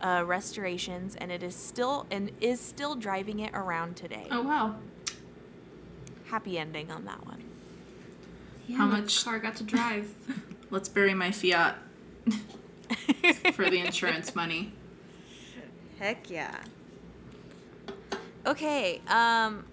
[0.00, 4.26] uh, restorations, and it is still and is still driving it around today.
[4.30, 4.74] Oh wow.
[6.26, 7.44] Happy ending on that one.
[8.66, 10.12] Yeah, How much- car got to drive?
[10.70, 11.76] Let's bury my Fiat
[13.52, 14.72] for the insurance money.
[15.98, 16.62] Heck yeah.
[18.46, 19.64] Okay, um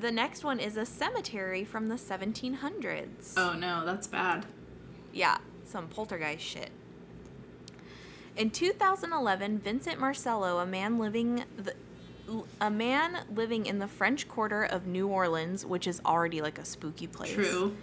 [0.00, 3.34] the next one is a cemetery from the 1700s.
[3.36, 4.46] Oh no, that's bad.
[5.12, 6.70] Yeah, some poltergeist shit.
[8.36, 11.74] In 2011, Vincent Marcello, a man living the
[12.60, 16.64] a man living in the French Quarter of New Orleans, which is already like a
[16.64, 17.32] spooky place.
[17.34, 17.76] True.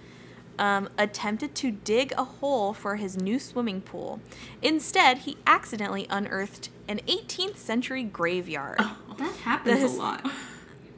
[0.60, 4.20] um, attempted to dig a hole for his new swimming pool.
[4.62, 8.80] Instead, he accidentally unearthed an 18th century graveyard.
[9.18, 10.30] That happens This- a lot.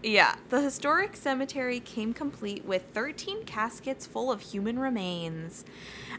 [0.05, 5.63] Yeah, the historic cemetery came complete with 13 caskets full of human remains,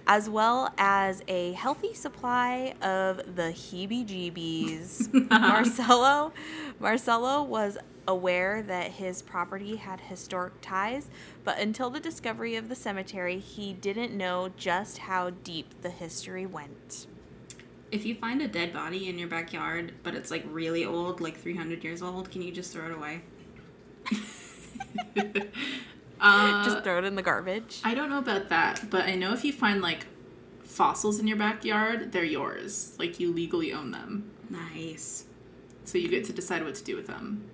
[0.07, 5.29] as well as a healthy supply of the heebie-jeebies.
[5.31, 6.33] Marcello,
[6.81, 7.77] Marcello was
[8.09, 11.11] aware that his property had historic ties,
[11.45, 16.47] but until the discovery of the cemetery, he didn't know just how deep the history
[16.47, 17.07] went.
[17.93, 21.37] If you find a dead body in your backyard, but it's like really old, like
[21.39, 23.21] 300 years old, can you just throw it away?
[26.21, 27.81] Uh, Just throw it in the garbage.
[27.85, 30.07] I don't know about that, but I know if you find like
[30.63, 32.97] fossils in your backyard, they're yours.
[32.99, 34.31] Like you legally own them.
[34.49, 35.27] Nice.
[35.85, 37.45] So you get to decide what to do with them.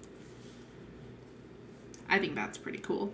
[2.09, 3.13] I think that's pretty cool.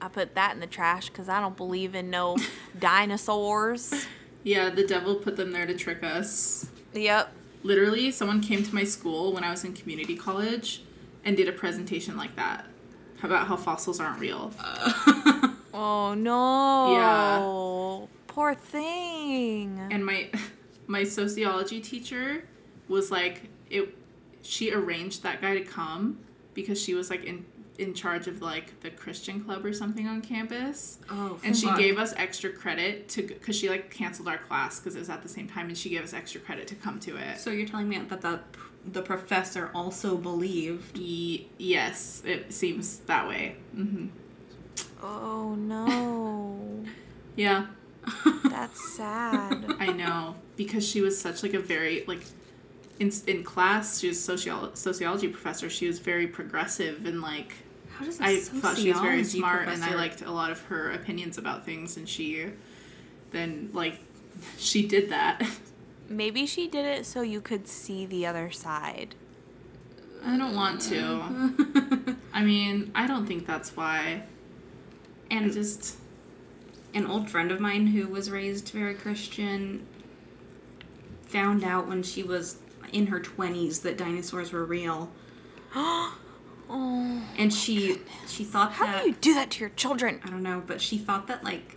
[0.00, 2.36] I put that in the trash because I don't believe in no
[2.78, 4.06] dinosaurs.
[4.44, 6.70] Yeah, the devil put them there to trick us.
[6.94, 7.32] Yep.
[7.62, 10.82] Literally, someone came to my school when I was in community college
[11.26, 12.64] and did a presentation like that
[13.22, 14.50] about how fossils aren't real.
[15.78, 16.92] Oh no.
[16.94, 18.06] Yeah.
[18.28, 19.78] Poor thing.
[19.90, 20.30] and my
[20.86, 22.44] my sociology teacher
[22.88, 23.94] was like it
[24.40, 26.18] she arranged that guy to come
[26.54, 27.44] because she was like in
[27.78, 30.98] in charge of like the Christian club or something on campus.
[31.10, 34.96] Oh, And she gave us extra credit to because she like canceled our class because
[34.96, 37.16] it was at the same time, and she gave us extra credit to come to
[37.18, 37.38] it.
[37.38, 38.40] So you're telling me that the
[38.92, 40.96] the professor also believed?
[40.96, 43.56] Ye- yes, it seems that way.
[43.74, 44.06] hmm
[45.02, 46.84] oh no.
[47.36, 47.66] Yeah,
[48.44, 49.74] That's sad.
[49.78, 52.22] I know because she was such like a very like
[52.98, 55.68] in in class she was socio- sociology professor.
[55.68, 57.52] She was very progressive and like
[57.90, 60.92] How does I thought she was very smart and I liked a lot of her
[60.92, 62.46] opinions about things and she
[63.32, 63.98] then like
[64.58, 65.42] she did that.
[66.08, 69.14] Maybe she did it so you could see the other side.
[70.24, 72.16] I don't want to.
[72.32, 74.22] I mean, I don't think that's why.
[75.30, 75.96] I and just
[76.94, 79.86] an old friend of mine who was raised very Christian
[81.22, 82.58] found out when she was
[82.92, 85.10] in her 20s that dinosaurs were real.
[86.68, 90.20] Oh, And she she thought that how that do you do that to your children?
[90.24, 91.76] I don't know, but she thought that like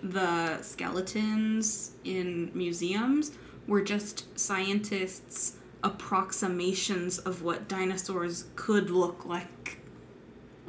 [0.00, 3.32] the skeletons in museums
[3.66, 9.78] were just scientists' approximations of what dinosaurs could look like.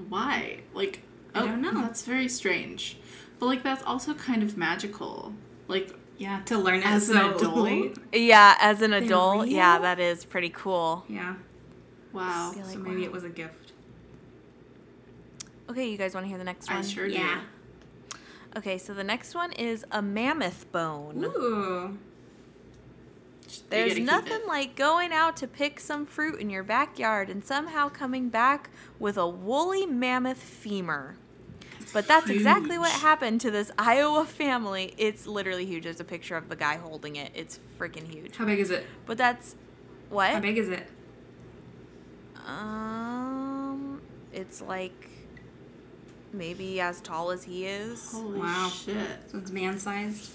[0.10, 0.60] why?
[0.74, 1.02] Like,
[1.36, 1.74] I oh, don't know.
[1.82, 2.98] That's very strange.
[3.40, 5.34] But like, that's also kind of magical.
[5.68, 7.98] Like, Yeah, to learn it as an so adult.
[8.14, 11.06] Yeah, as an adult, yeah, that is pretty cool.
[11.10, 11.36] Yeah,
[12.12, 12.52] Wow.
[12.54, 13.04] Feel so maybe wow.
[13.06, 13.74] it was a gift.
[15.70, 16.78] Okay, you guys want to hear the next one?
[16.80, 17.42] I sure Yeah.
[18.12, 18.18] do.
[18.58, 21.24] Okay, so the next one is a mammoth bone.
[21.26, 21.98] Ooh.
[23.58, 27.30] You There's gotta keep nothing like going out to pick some fruit in your backyard
[27.30, 31.16] and somehow coming back with a woolly mammoth femur.
[31.94, 34.94] But that's exactly what happened to this Iowa family.
[34.98, 35.84] It's literally huge.
[35.84, 37.32] There's a picture of the guy holding it.
[37.36, 38.36] It's freaking huge.
[38.36, 38.86] How big is it?
[39.06, 39.56] But that's
[40.10, 40.32] what?
[40.32, 40.88] How big is it?
[42.48, 44.02] Um,
[44.34, 45.10] it's like
[46.32, 48.12] maybe as tall as he is.
[48.12, 48.70] Holy Wow.
[48.70, 48.96] shit.
[49.32, 50.32] So it's man-sized.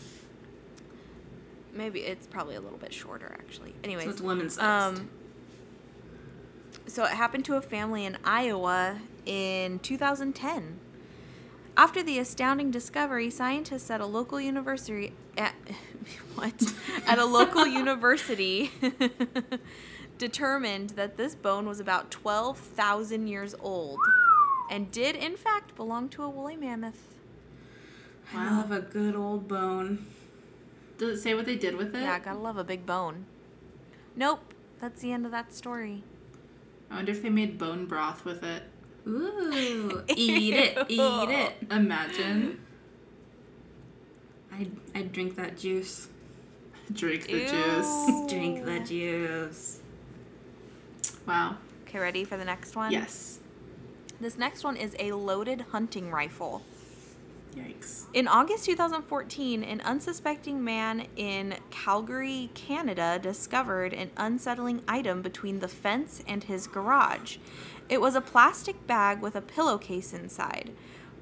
[1.73, 3.75] Maybe it's probably a little bit shorter actually.
[3.85, 4.99] Anyways, So it's women-sized.
[4.99, 5.11] Um,
[6.87, 10.81] so it happened to a family in Iowa in 2010.
[11.77, 15.55] After the astounding discovery, scientists at a local university at
[16.35, 16.55] what
[17.07, 18.71] at a local university
[20.19, 24.01] determined that this bone was about 12,000 years old
[24.71, 27.15] and did in fact belong to a woolly mammoth.
[28.35, 30.07] I love a good old bone.
[30.99, 32.03] Does it say what they did with it?
[32.03, 33.25] Yeah, gotta love a big bone.
[34.17, 36.03] Nope, that's the end of that story.
[36.91, 38.65] I wonder if they made bone broth with it.
[39.07, 41.53] Ooh, eat it, eat it.
[41.71, 42.61] Imagine.
[44.53, 46.09] I'd, I'd drink that juice.
[46.93, 47.49] Drink the Ew.
[47.49, 48.27] juice.
[48.29, 49.81] Drink the juice.
[51.27, 51.59] Wow.
[51.87, 52.91] Okay, ready for the next one?
[52.91, 53.39] Yes.
[54.21, 56.63] This next one is a loaded hunting rifle.
[57.55, 58.07] Yikes.
[58.15, 65.69] In August 2014, an unsuspecting man in Calgary, Canada, discovered an unsettling item between the
[65.69, 67.39] fence and his garage.
[67.89, 70.73] It was a plastic bag with a pillowcase inside,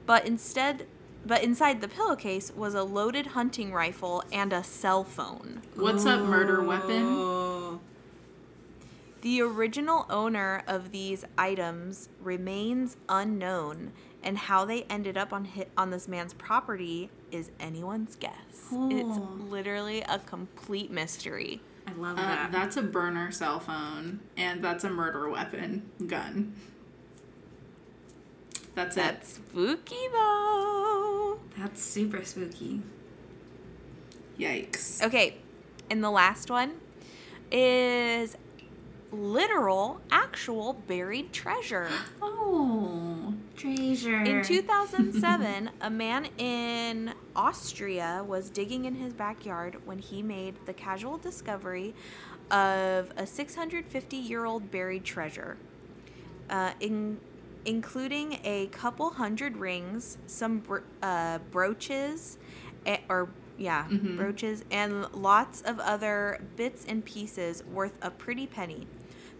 [0.06, 0.86] but instead
[1.26, 5.60] but inside the pillowcase was a loaded hunting rifle and a cell phone.
[5.74, 7.80] What's up, murder weapon?
[9.22, 13.92] The original owner of these items remains unknown,
[14.22, 18.32] and how they ended up on hit on this man's property is anyone's guess.
[18.50, 19.36] It's Oh.
[19.48, 21.60] literally a complete mystery.
[21.86, 22.52] I love Uh, that.
[22.52, 26.54] that's a burner cell phone, and that's a murder weapon gun.
[28.74, 31.38] That's, That's spooky though.
[31.56, 32.82] That's super spooky.
[34.38, 35.02] Yikes.
[35.02, 35.38] Okay,
[35.90, 36.74] and the last one
[37.50, 38.36] is
[39.10, 41.88] literal, actual buried treasure.
[42.20, 43.05] Oh.
[43.56, 44.22] Treasure.
[44.22, 50.72] In 2007, a man in Austria was digging in his backyard when he made the
[50.74, 51.94] casual discovery
[52.50, 55.56] of a 650 year old buried treasure,
[56.50, 57.18] uh, in,
[57.64, 62.38] including a couple hundred rings, some br- uh, brooches,
[63.08, 63.28] or
[63.58, 64.16] yeah, Mhm.
[64.16, 68.86] brooches, and lots of other bits and pieces worth a pretty penny.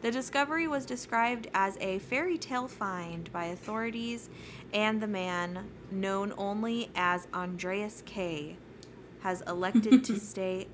[0.06, 4.30] The discovery was described as a fairy tale find by authorities,
[4.72, 8.56] and the man, known only as Andreas K.,
[9.22, 10.68] has elected to stay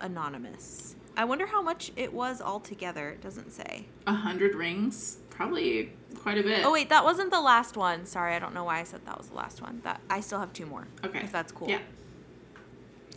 [0.00, 0.96] anonymous.
[1.16, 3.10] I wonder how much it was altogether.
[3.10, 3.86] It doesn't say.
[4.08, 5.18] A hundred rings?
[5.30, 6.66] Probably quite a bit.
[6.66, 8.04] Oh wait, that wasn't the last one.
[8.04, 9.80] Sorry, I don't know why I said that was the last one.
[9.84, 10.88] That I still have two more.
[11.04, 11.20] Okay.
[11.20, 11.68] If that's cool.
[11.68, 11.78] Yeah.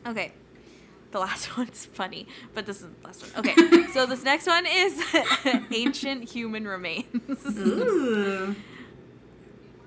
[0.05, 0.32] Okay.
[1.16, 3.47] The last one's funny, but this is the last one.
[3.47, 3.88] Okay.
[3.93, 5.01] so this next one is
[5.72, 7.05] ancient human remains.
[7.45, 8.53] Ooh.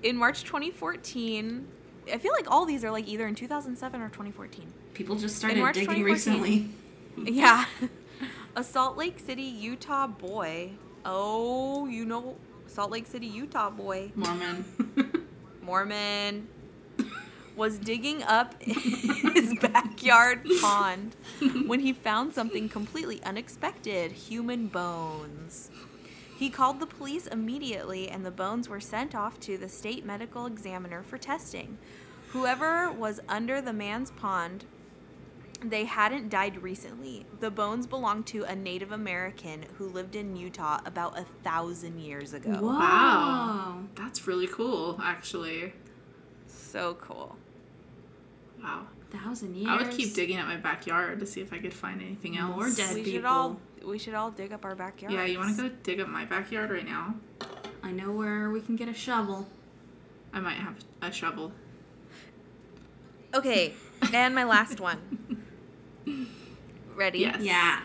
[0.02, 1.68] in March 2014,
[2.10, 4.72] I feel like all these are like either in 2007 or 2014.
[4.94, 6.70] People just started digging recently.
[7.18, 7.66] Yeah.
[8.56, 10.70] A Salt Lake City, Utah boy.
[11.04, 14.12] Oh, you know Salt Lake City, Utah boy.
[14.14, 14.64] Mormon.
[15.60, 16.48] Mormon
[17.58, 21.16] was digging up his backyard pond
[21.66, 25.70] when he found something completely unexpected human bones.
[26.38, 30.46] He called the police immediately, and the bones were sent off to the state medical
[30.46, 31.76] examiner for testing.
[32.28, 34.64] Whoever was under the man's pond
[35.64, 37.26] they hadn't died recently.
[37.40, 42.32] The bones belonged to a Native American who lived in Utah about a thousand years
[42.32, 42.50] ago.
[42.50, 42.78] Whoa.
[42.78, 43.78] Wow.
[43.96, 45.72] That's really cool, actually.
[46.46, 47.36] So cool.
[48.62, 48.86] Wow.
[49.10, 49.68] Thousand years.
[49.70, 52.54] I would keep digging at my backyard to see if I could find anything else.
[52.54, 53.12] More dead we people.
[53.12, 55.14] should all we should all dig up our backyard.
[55.14, 57.14] Yeah, you want to go dig up my backyard right now?
[57.82, 59.46] I know where we can get a shovel.
[60.32, 61.52] I might have a shovel.
[63.34, 63.74] Okay,
[64.12, 65.44] and my last one.
[66.94, 67.20] Ready?
[67.20, 67.40] Yes.
[67.40, 67.80] Yeah.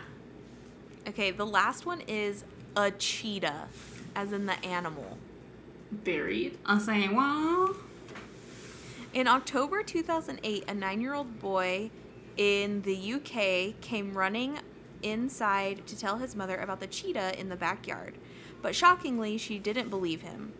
[1.07, 2.43] Okay, the last one is
[2.75, 3.67] a cheetah,
[4.15, 5.17] as in the animal.
[5.91, 6.57] Buried.
[6.65, 7.75] I'll say, well,
[9.13, 11.91] In October 2008, a nine year old boy
[12.35, 14.57] in the UK came running
[15.03, 18.15] inside to tell his mother about the cheetah in the backyard.
[18.63, 20.53] But shockingly, she didn't believe him.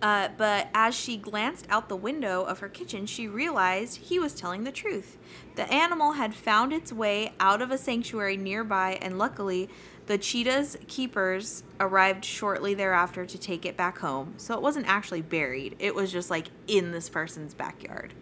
[0.00, 4.34] Uh, but as she glanced out the window of her kitchen, she realized he was
[4.34, 5.18] telling the truth.
[5.56, 9.68] The animal had found its way out of a sanctuary nearby, and luckily,
[10.06, 14.34] the cheetah's keepers arrived shortly thereafter to take it back home.
[14.36, 18.14] So it wasn't actually buried, it was just like in this person's backyard.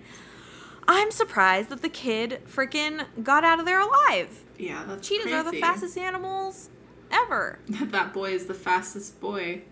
[0.86, 4.44] I'm surprised that the kid freaking got out of there alive.
[4.58, 6.70] Yeah, that's Cheetahs are the fastest animals
[7.10, 7.58] ever.
[7.68, 9.62] that boy is the fastest boy.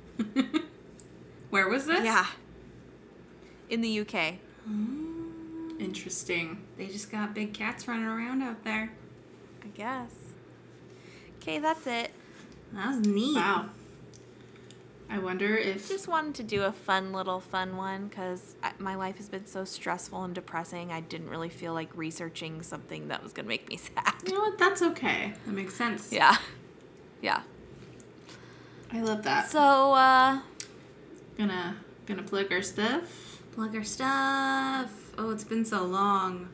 [1.50, 2.04] where was this?
[2.04, 2.26] Yeah.
[3.68, 4.34] In the UK.
[5.78, 6.62] Interesting.
[6.76, 8.92] They just got big cats running around out there.
[9.62, 10.12] I guess.
[11.40, 12.10] Okay, that's it.
[12.72, 13.34] That was neat.
[13.36, 13.66] Wow.
[15.12, 19.16] I wonder if Just wanted to do a fun little fun one because my life
[19.16, 20.92] has been so stressful and depressing.
[20.92, 24.14] I didn't really feel like researching something that was going to make me sad.
[24.24, 25.32] you know what, that's okay.
[25.46, 26.12] That makes sense.
[26.12, 26.36] Yeah.
[27.20, 27.42] Yeah.
[28.92, 29.50] I love that.
[29.50, 30.40] So, uh,
[31.36, 31.76] gonna
[32.06, 33.40] gonna plug our stuff.
[33.52, 35.12] Plug our stuff.
[35.18, 36.48] Oh, it's been so long.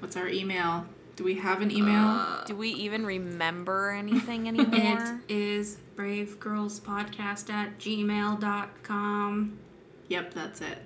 [0.00, 0.86] What's our email?
[1.20, 2.02] Do we have an email?
[2.02, 5.20] Uh, do we even remember anything anymore?
[5.28, 9.58] It is bravegirlspodcast at gmail.com.
[10.08, 10.78] yep, that's it.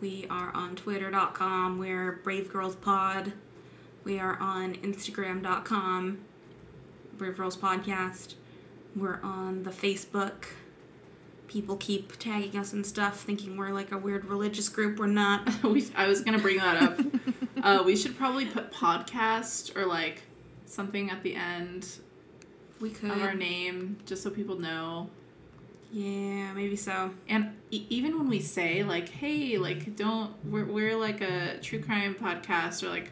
[0.00, 1.80] We are on twitter.com.
[1.80, 3.32] We're bravegirlspod.
[4.04, 6.18] We are on instagram.com.
[7.18, 8.34] Brave Girls Podcast.
[8.94, 10.44] We're on the Facebook.
[11.48, 15.00] People keep tagging us and stuff, thinking we're like a weird religious group.
[15.00, 15.60] We're not.
[15.64, 17.00] we, I was gonna bring that up.
[17.66, 20.22] uh, we should probably put podcast or like
[20.64, 21.86] something at the end
[22.80, 23.10] We could.
[23.10, 25.10] of our name, just so people know.
[25.92, 27.10] Yeah, maybe so.
[27.28, 31.80] And e- even when we say like, "Hey, like, don't we're we're like a true
[31.82, 33.10] crime podcast or like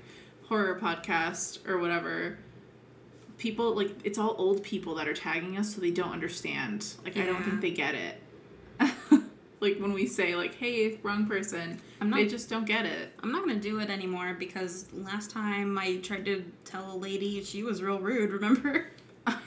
[0.48, 2.38] horror podcast or whatever,"
[3.38, 6.94] people like it's all old people that are tagging us, so they don't understand.
[7.04, 8.20] Like, I don't think they get it.
[9.64, 13.12] like when we say like, "Hey, wrong person," I'm not- they just don't get it.
[13.22, 17.42] I'm not gonna do it anymore because last time I tried to tell a lady
[17.42, 18.30] she was real rude.
[18.30, 18.86] Remember?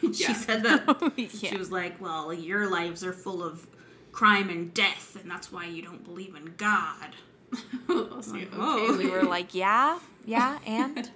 [0.01, 0.33] She Yeah.
[0.33, 1.27] said that yeah.
[1.51, 3.67] she was like, "Well, your lives are full of
[4.11, 7.15] crime and death, and that's why you don't believe in God."
[7.87, 8.97] I'll okay, Oh.
[8.97, 11.11] we were like, yeah, yeah, and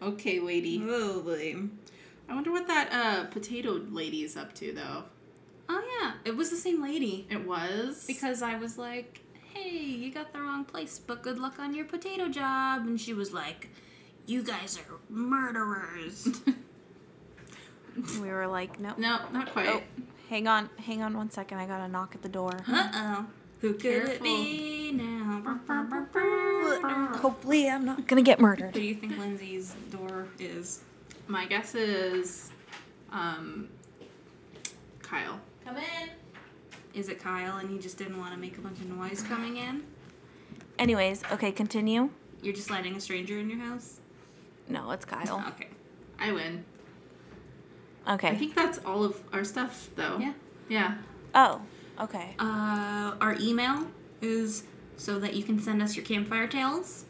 [0.00, 0.80] okay, lady.
[0.86, 1.56] Oh boy.
[2.28, 5.04] I wonder what that uh potato lady is up to though.
[5.74, 7.26] Oh yeah, it was the same lady.
[7.30, 9.20] It was Because I was like,
[9.54, 13.14] "Hey, you got the wrong place, but good luck on your potato job," and she
[13.14, 13.70] was like,
[14.26, 16.28] "You guys are murderers."
[18.20, 18.92] we were like, no.
[18.98, 19.68] no, not quite.
[19.68, 19.82] Oh,
[20.28, 21.58] hang on, hang on one second.
[21.58, 22.60] I got a knock at the door.
[22.68, 23.26] uh oh.
[23.62, 25.40] Who could it be now?
[27.16, 28.58] Hopefully, I'm not gonna get murdered.
[28.58, 28.74] Who murdered.
[28.74, 30.80] do you think Lyndsie's door is?
[31.28, 32.50] My guess is
[33.10, 33.68] um
[35.00, 35.40] Kyle.
[35.64, 36.10] Come in.
[36.94, 39.56] Is it Kyle and he just didn't want to make a bunch of noise coming
[39.56, 39.84] in?
[40.78, 42.10] Anyways, okay, continue.
[42.42, 44.00] You're just letting a stranger in your house?
[44.68, 45.42] No, it's Kyle.
[45.54, 45.68] Okay.
[46.18, 46.64] I win.
[48.08, 48.28] Okay.
[48.28, 50.18] I think that's all of our stuff though.
[50.18, 50.32] Yeah.
[50.68, 50.94] Yeah.
[51.34, 51.60] oh,
[52.00, 52.34] okay.
[52.38, 53.86] Uh, our email
[54.20, 54.64] is
[54.96, 57.04] so that you can send us your campfire tales.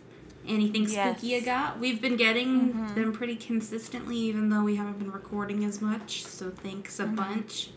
[0.46, 1.18] Anything Yes.
[1.18, 1.78] spooky you got?
[1.78, 6.24] We've been getting them pretty consistently, even though we haven't been recording as much.
[6.24, 7.70] So thanks a bunch.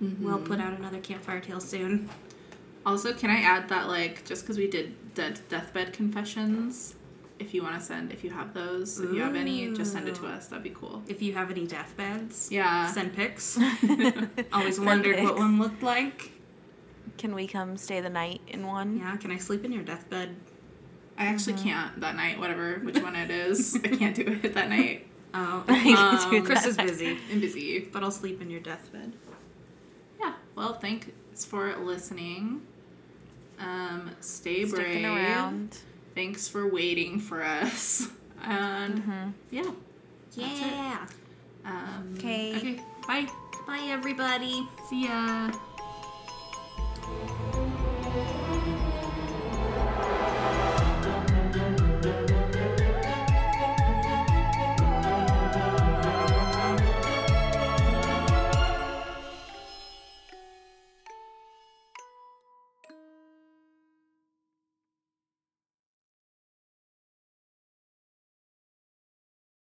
[0.00, 2.08] We'll put out another campfire tale soon.
[2.86, 6.94] Also, can I add that like just because we did dead deathbed confessions,
[7.38, 10.06] if you want to send, if you have those, if you have any, just send
[10.08, 10.48] it to us.
[10.48, 11.02] That'd be cool.
[11.08, 12.86] If you have any deathbeds, Yeah.
[12.92, 13.58] send pics.
[14.52, 16.30] Always wondered what one looked like.
[17.16, 18.98] Can we come stay the night in one?
[18.98, 20.34] Yeah, can I sleep in your deathbed?
[21.16, 22.38] I actually can't that night.
[22.40, 25.06] Whatever, which one it is, I can't do it that night.
[25.32, 26.66] Oh, um, Khrysta.
[26.66, 27.80] is busy, I'm busy.
[27.92, 29.14] but I'll sleep in your deathbed.
[30.24, 30.32] Yeah.
[30.54, 32.62] Well, thanks for listening.
[33.58, 35.04] Um, stay Sticking brave.
[35.04, 35.78] Around.
[36.14, 38.08] Thanks for waiting for us.
[38.46, 39.30] And mm-hmm.
[39.50, 39.70] yeah.
[40.34, 41.06] Yeah.
[41.64, 42.56] Um, okay.
[42.56, 42.80] Okay.
[43.06, 43.26] Bye.
[43.66, 44.68] Bye, everybody.
[44.90, 45.50] See ya.